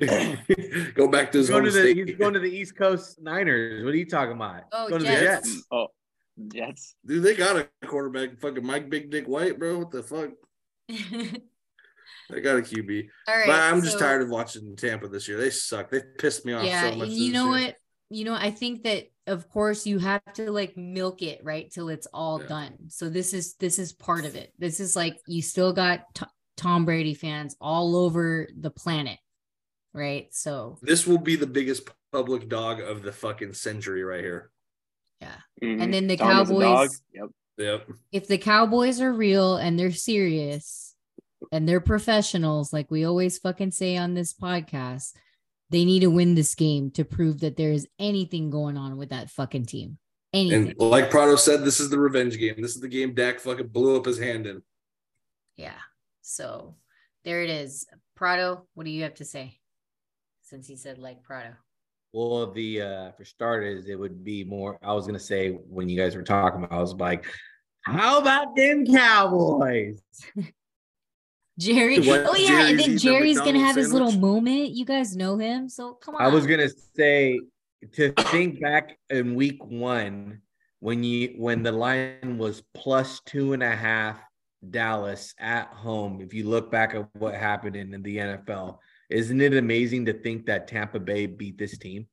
[0.94, 1.96] go back to his He's home to the state.
[2.08, 3.84] he's going to the East Coast Niners.
[3.84, 4.64] What are you talking about?
[4.72, 5.48] Oh, going to the Jets.
[5.48, 5.66] Jets.
[5.70, 5.86] Oh,
[6.52, 6.96] Jets.
[7.06, 9.78] Dude, they got a quarterback, fucking Mike Big Dick White, bro.
[9.78, 10.30] What the fuck?
[12.30, 13.08] They got a QB.
[13.28, 13.46] All right.
[13.46, 15.36] but I'm just tired of watching Tampa this year.
[15.36, 15.90] They suck.
[15.90, 17.08] They pissed me off yeah so much.
[17.08, 17.66] and you know year.
[17.66, 17.76] what
[18.12, 21.88] you know i think that of course you have to like milk it right till
[21.88, 22.48] it's all Yeah.
[22.48, 26.00] done so this is this is part of it this is like you still got
[26.14, 29.18] T- tom brady fans all over the planet
[29.94, 34.50] right so This will be the biggest public dog of the fucking century right here.
[35.62, 35.80] Mhm.
[35.82, 36.60] and then the Tom is a dog.
[36.62, 37.28] cowboys Yep.
[37.58, 37.88] Yep.
[38.10, 40.96] if the cowboys are real and they're serious
[41.52, 45.12] and they're professionals like we always fucking say on this podcast
[45.72, 49.10] they need to win this game to prove that there is anything going on with
[49.10, 49.98] that fucking team
[50.32, 52.54] anything And like Prado said, this is the revenge game.
[52.58, 54.62] This is the game Dak fucking blew up his hand in.
[55.56, 55.78] Yeah.
[56.22, 56.76] So
[57.24, 57.86] there it is.
[58.14, 59.58] Prado, what do you have to say?
[60.42, 61.54] Since he said like Prado.
[62.12, 64.78] Well, the uh for starters, it would be more.
[64.82, 67.24] I was gonna say when you guys were talking about, I was like,
[67.82, 70.02] "How about them Cowboys?"
[71.58, 72.00] Jerry.
[72.00, 74.70] What, oh yeah, Jerry's and then Jerry's gonna McDonald's have his little moment.
[74.70, 76.22] You guys know him, so come on.
[76.22, 77.40] I was gonna say
[77.92, 80.40] to think back in week one
[80.80, 84.18] when you when the line was plus two and a half
[84.70, 86.20] Dallas at home.
[86.20, 88.78] If you look back at what happened in, in the NFL,
[89.10, 92.06] isn't it amazing to think that Tampa Bay beat this team?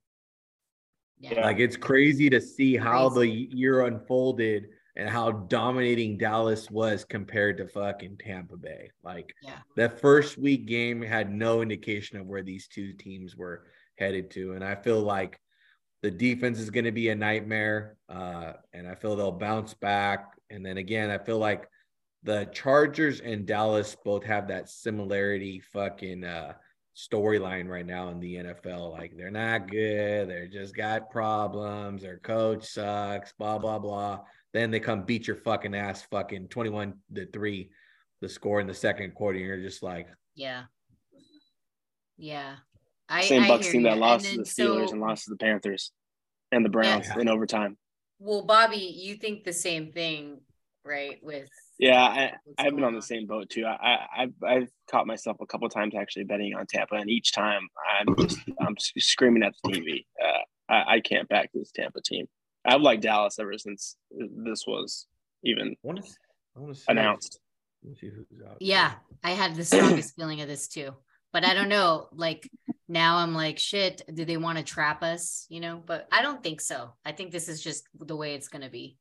[1.19, 1.41] Yeah.
[1.41, 3.47] Like it's crazy to see how Crazy.
[3.49, 4.67] the year unfolded
[4.99, 8.91] and how dominating Dallas was compared to fucking Tampa Bay.
[9.03, 9.59] Like Yeah.
[9.77, 13.65] that first week game had no indication of where these two teams were
[13.97, 14.53] headed to.
[14.53, 15.39] And I feel like
[16.01, 17.95] the defense is going to be a nightmare.
[18.07, 20.33] Uh, and I feel they'll bounce back.
[20.49, 21.67] And then again, I feel like
[22.23, 26.53] the Chargers and Dallas both have that similarity fucking uh
[26.95, 28.91] storyline right now in the NFL.
[28.91, 34.19] Like they're not good, they're just got problems, their coach sucks, blah blah blah.
[34.53, 37.69] Then they come beat your fucking ass fucking 21 to 3
[38.21, 39.37] the score in the second quarter.
[39.37, 40.63] And you're just like, yeah.
[42.17, 42.55] Yeah.
[43.07, 43.89] I, Same I Bucks team ya.
[43.89, 45.91] that And lost to the Steelers so- and lost to the Panthers
[46.51, 47.21] and the Browns Yeah.
[47.21, 47.77] in overtime.
[48.19, 50.41] Well, Bobby, you think the same thing,
[50.83, 51.17] right?
[51.23, 51.47] With
[51.77, 53.65] Yeah, I, I've been going on the same boat too.
[53.65, 57.31] I, I I've, I've caught myself a couple times actually betting on Tampa, and each
[57.31, 57.61] time
[58.01, 60.05] I'm just I'm screaming at the TV.
[60.21, 62.25] Uh, I, I can't back this Tampa team.
[62.69, 65.07] I've liked Dallas ever since this was
[65.43, 66.11] even I want to,
[66.55, 67.39] I want to see, announced.
[67.83, 68.57] let see who's out.
[68.59, 68.93] Yeah,
[69.23, 70.93] I had the strongest feeling of this too.
[71.31, 72.07] But I don't know.
[72.11, 72.49] Like
[72.87, 75.45] now I'm like, shit, do they want to trap us?
[75.49, 76.93] You know, but I don't think so.
[77.05, 78.97] I think this is just the way it's gonna be.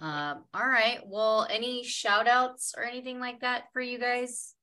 [0.00, 1.00] Um, all right.
[1.06, 4.54] Well, any shout outs or anything like that for you guys?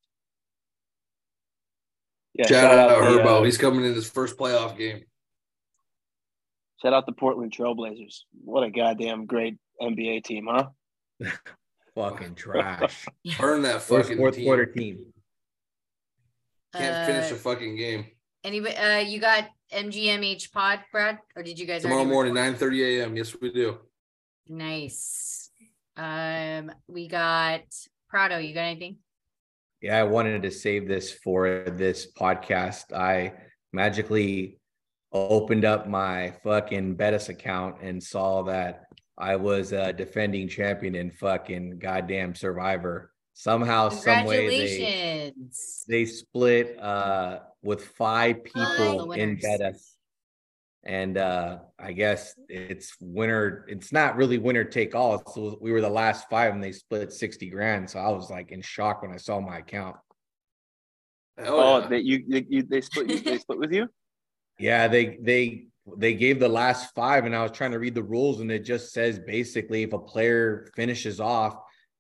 [2.34, 3.40] Yeah, shout, out, the, Herbo.
[3.40, 5.04] uh, He's coming in his first playoff game.
[6.82, 8.22] Shout out the Portland Trailblazers.
[8.44, 10.68] What a goddamn great NBA team, huh?
[11.96, 13.06] Fucking trash.
[13.40, 14.46] Burn that fucking fourth team.
[14.46, 15.06] quarter team.
[16.76, 18.06] Can't finish Uh, a fucking game.
[18.44, 21.18] Anybody uh you got MGMH pod, Brad?
[21.36, 22.46] Or did you guys Tomorrow already morning, record?
[22.52, 23.18] nine thirty a.m.
[23.18, 23.80] Yes, we do.
[24.48, 25.50] Nice.
[25.98, 27.62] Um, we got
[28.08, 28.38] Prado.
[28.38, 28.98] You got anything?
[29.82, 32.94] Yeah, I wanted to save this for this podcast.
[32.94, 33.34] I
[33.74, 34.59] magically
[35.12, 38.86] opened up my fucking Betis account and saw that
[39.18, 43.12] I was a defending champion in fucking goddamn Survivor.
[43.34, 45.34] Somehow, some way they
[45.88, 49.42] they split uh with five the people in winners.
[49.42, 49.96] Betis.
[50.84, 55.24] And uh I guess it's winner, it's not really winner take all.
[55.34, 57.90] So we were the last five and they split 60 grand.
[57.90, 59.96] So I was like in shock when I saw my account.
[61.38, 61.88] Hell Oh, yeah.
[61.88, 63.88] they you, you, you they split you, they split with you?
[64.60, 65.66] Yeah, they they
[65.98, 68.66] they gave the last five, and I was trying to read the rules, and it
[68.66, 71.56] just says basically if a player finishes off,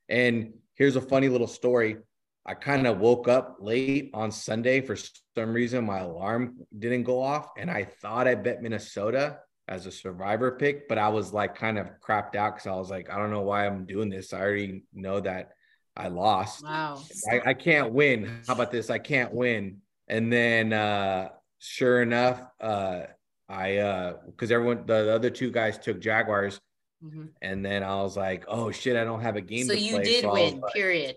[0.07, 1.97] and here's a funny little story.
[2.45, 5.86] I kind of woke up late on Sunday for some reason.
[5.86, 9.39] My alarm didn't go off, and I thought I bet Minnesota
[9.70, 12.89] as a survivor pick, but I was like kind of crapped out because I was
[12.89, 14.34] like, I don't know why I'm doing this.
[14.34, 15.51] I already know that
[15.95, 16.64] I lost.
[16.64, 17.03] Wow.
[17.32, 18.41] I, I can't win.
[18.47, 18.89] How about this?
[18.89, 19.78] I can't win.
[20.07, 21.30] And then uh
[21.60, 23.01] sure enough, uh
[23.47, 26.60] I uh because everyone the, the other two guys took Jaguars,
[27.03, 27.30] Mhm.
[27.41, 29.95] and then I was like, oh shit, I don't have a game So to you
[29.95, 30.03] play.
[30.03, 31.16] did So win, like- period.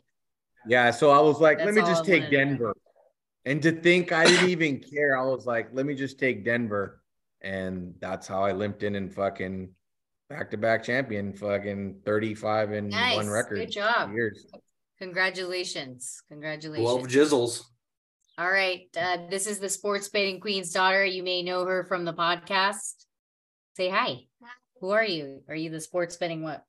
[0.66, 2.38] yeah, so I was like, That's let me just I take wanted know.
[2.44, 2.76] Denver.
[3.44, 7.02] And to think I didn't even care, I was like, let me just take Denver.
[7.40, 9.68] And that's how I limped in and fucking
[10.30, 13.16] back to back champion, fucking 35 and Nice.
[13.16, 13.56] one record.
[13.56, 14.12] Good job.
[14.14, 14.46] Years.
[15.00, 16.22] Congratulations.
[16.28, 16.84] Congratulations.
[16.88, 17.64] Twelve jizzles.
[18.38, 18.88] All right.
[18.98, 21.04] Uh, this is the sports betting queen's daughter.
[21.04, 23.04] You may know her from the podcast.
[23.76, 24.20] Say hi.
[24.80, 25.42] Who are you?
[25.48, 26.64] Are you the sports betting what?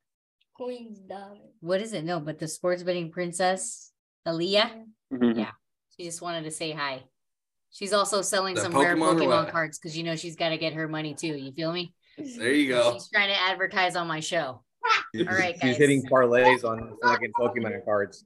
[0.55, 1.39] Queen's daughter.
[1.61, 2.03] What is it?
[2.03, 3.91] No, but the sports betting princess.
[4.27, 4.85] Aaliyah.
[5.11, 5.37] Mhm.
[5.37, 5.51] Yeah.
[5.97, 7.03] She just wanted to say hi.
[7.71, 10.49] She's also selling That some rare Pokemon or Pokemon cards because you know she's got
[10.49, 11.35] to get her money too.
[11.35, 11.93] You feel me?
[12.17, 12.93] There you go.
[12.93, 14.63] She's trying to advertise on my show.
[15.17, 15.61] All right, guys.
[15.61, 18.25] She's hitting parlays on fucking Pokemon cards.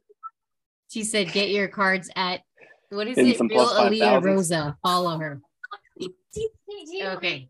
[0.90, 2.42] She said, "Get your cards at
[2.90, 3.40] what is it?
[3.40, 4.24] Real Aaliyah 5,000s.
[4.24, 4.78] Rosa.
[4.84, 5.42] Follow her.
[7.04, 7.50] Okay.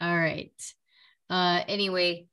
[0.00, 0.52] All right.
[1.28, 2.26] Uh anyway,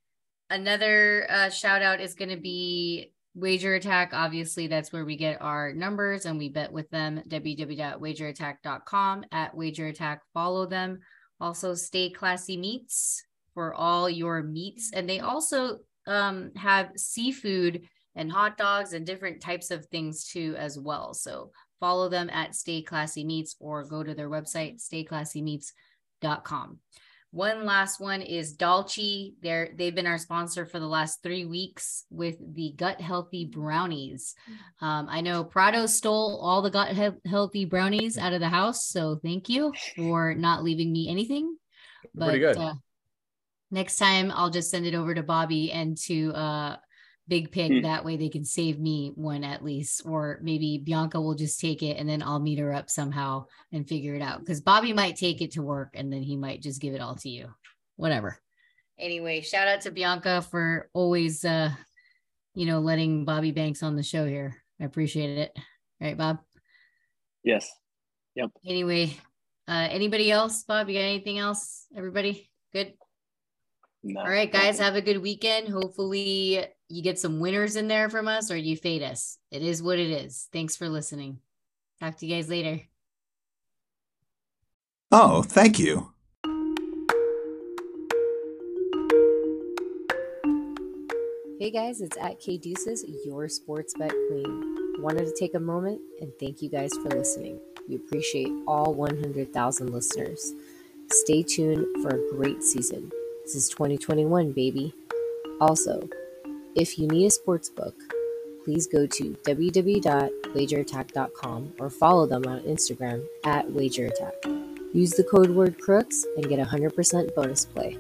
[0.49, 4.11] another uh shout out is going to be Wager Attack.
[4.13, 7.21] Obviously, that's where we get our numbers and we bet with them.
[7.27, 10.21] www.wagerattack.com at Wager Attack.
[10.33, 10.99] Follow them.
[11.39, 13.23] Also, Stay Classy Meats
[13.53, 15.77] for all your meats, and they also
[16.07, 17.81] um have seafood
[18.17, 21.13] and hot dogs and different types of things too as well.
[21.13, 26.79] So follow them at Stay Classy Meats or go to their website stayclassymeats.com.
[27.31, 29.33] One last one is Dolce.
[29.41, 34.33] They're they've been our sponsor for the last three weeks with the gut healthy brownies.
[34.81, 38.87] Um, I know Prado stole all the gut he- healthy brownies out of the house,
[38.87, 41.57] so thank you for not leaving me anything.
[42.15, 42.57] But Pretty good.
[42.57, 42.73] Uh,
[43.71, 46.77] next time, I'll just send it over to Bobby and to uh,
[47.27, 47.71] Big Pick.
[47.71, 47.81] Hmm.
[47.81, 51.83] That way, they can save me one at least, or maybe Bianca will just take
[51.83, 54.39] it and then I'll meet her up somehow and figure it out.
[54.39, 57.15] Because Bobby might take it to work and then he might just give it all
[57.15, 57.49] to you.
[57.95, 58.39] Whatever.
[58.99, 61.69] Anyway, shout out to Bianca for always, uh,
[62.55, 64.55] you know, letting Bobby Banks on the show here.
[64.79, 65.57] I appreciate it.
[65.99, 66.39] Right, Bob.
[67.43, 67.69] Yes.
[68.35, 68.51] Yep.
[68.65, 69.17] Anyway,
[69.67, 70.63] uh, anybody else?
[70.63, 71.85] Bob, you got anything else?
[71.95, 72.93] Everybody good?
[74.03, 75.67] No, All right, guys, have a good weekend.
[75.67, 79.37] Hopefully, you get some winners in there from us or you fade us.
[79.51, 80.47] It is what it is.
[80.53, 81.39] Thanks for listening.
[81.99, 82.81] Talk to you guys later.
[85.11, 86.11] Oh, thank you.
[91.59, 94.75] Hey guys, it's at K Deuces, your sports bet queen.
[94.99, 97.59] Wanted to take a moment and thank you guys for listening.
[97.89, 100.53] We appreciate all 100,000 listeners.
[101.09, 103.11] Stay tuned for a great season.
[103.43, 104.93] This is 2021, baby.
[105.59, 106.07] Also,
[106.77, 107.95] if you need a sports book,
[108.63, 114.33] please go to www.wagerattack.com or follow them on Instagram at wagerattack.
[114.93, 117.97] Use the code word crooks and get a 100% bonus play.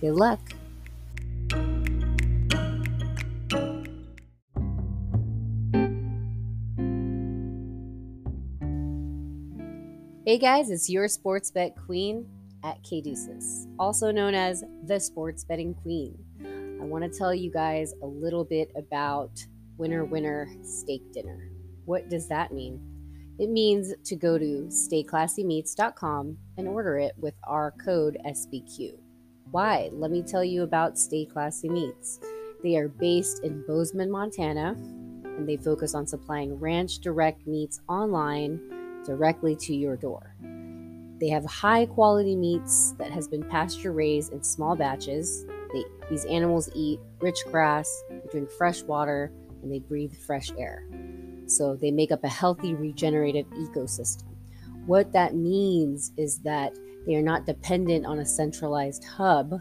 [0.00, 0.40] Good luck!
[10.24, 12.26] Hey guys, it's your sports bet queen
[12.64, 16.16] at K Deuces, also known as the sports betting queen.
[16.80, 19.44] I want to tell you guys a little bit about
[19.76, 21.50] Winner Winner Steak Dinner.
[21.84, 22.80] What does that mean?
[23.38, 28.94] It means to go to stayclassymeats.com and order it with our code SBQ.
[29.50, 29.90] Why?
[29.92, 32.20] Let me tell you about Stay Classy Meats.
[32.62, 34.76] They are based in Bozeman, Montana,
[35.24, 40.34] and they focus on supplying ranch direct meats online directly to your door.
[41.20, 45.44] They have high quality meats that has been pasture raised in small batches.
[45.74, 49.30] They, these animals eat rich grass, they drink fresh water,
[49.62, 50.86] and they breathe fresh air.
[51.46, 54.34] So they make up a healthy regenerative ecosystem.
[54.86, 56.72] What that means is that
[57.06, 59.60] they are not dependent on a centralized hub.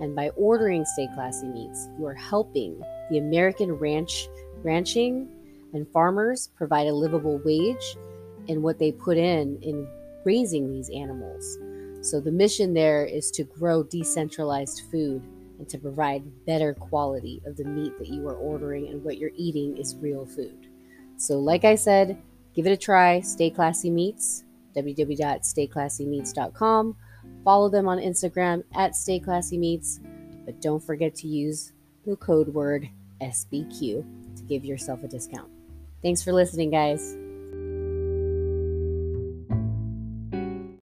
[0.00, 4.28] And by ordering Stay Classy Meats, you are helping the American ranch
[4.62, 5.28] ranching
[5.72, 7.96] and farmers provide a livable wage
[8.48, 9.86] in what they put in in
[10.24, 11.58] raising these animals.
[12.00, 15.22] So the mission there is to grow decentralized food
[15.64, 19.30] and to provide better quality of the meat that you are ordering and what you're
[19.34, 20.68] eating is real food.
[21.16, 22.20] So like I said,
[22.54, 23.20] give it a try.
[23.20, 24.44] Stay Classy Meats,
[24.76, 26.96] www.stayclassymeats.com.
[27.44, 30.00] Follow them on Instagram at Stay Classy Meats,
[30.44, 31.72] but don't forget to use
[32.04, 32.86] the code word
[33.22, 35.50] SBQ to give yourself a discount.
[36.02, 37.16] Thanks for listening, guys.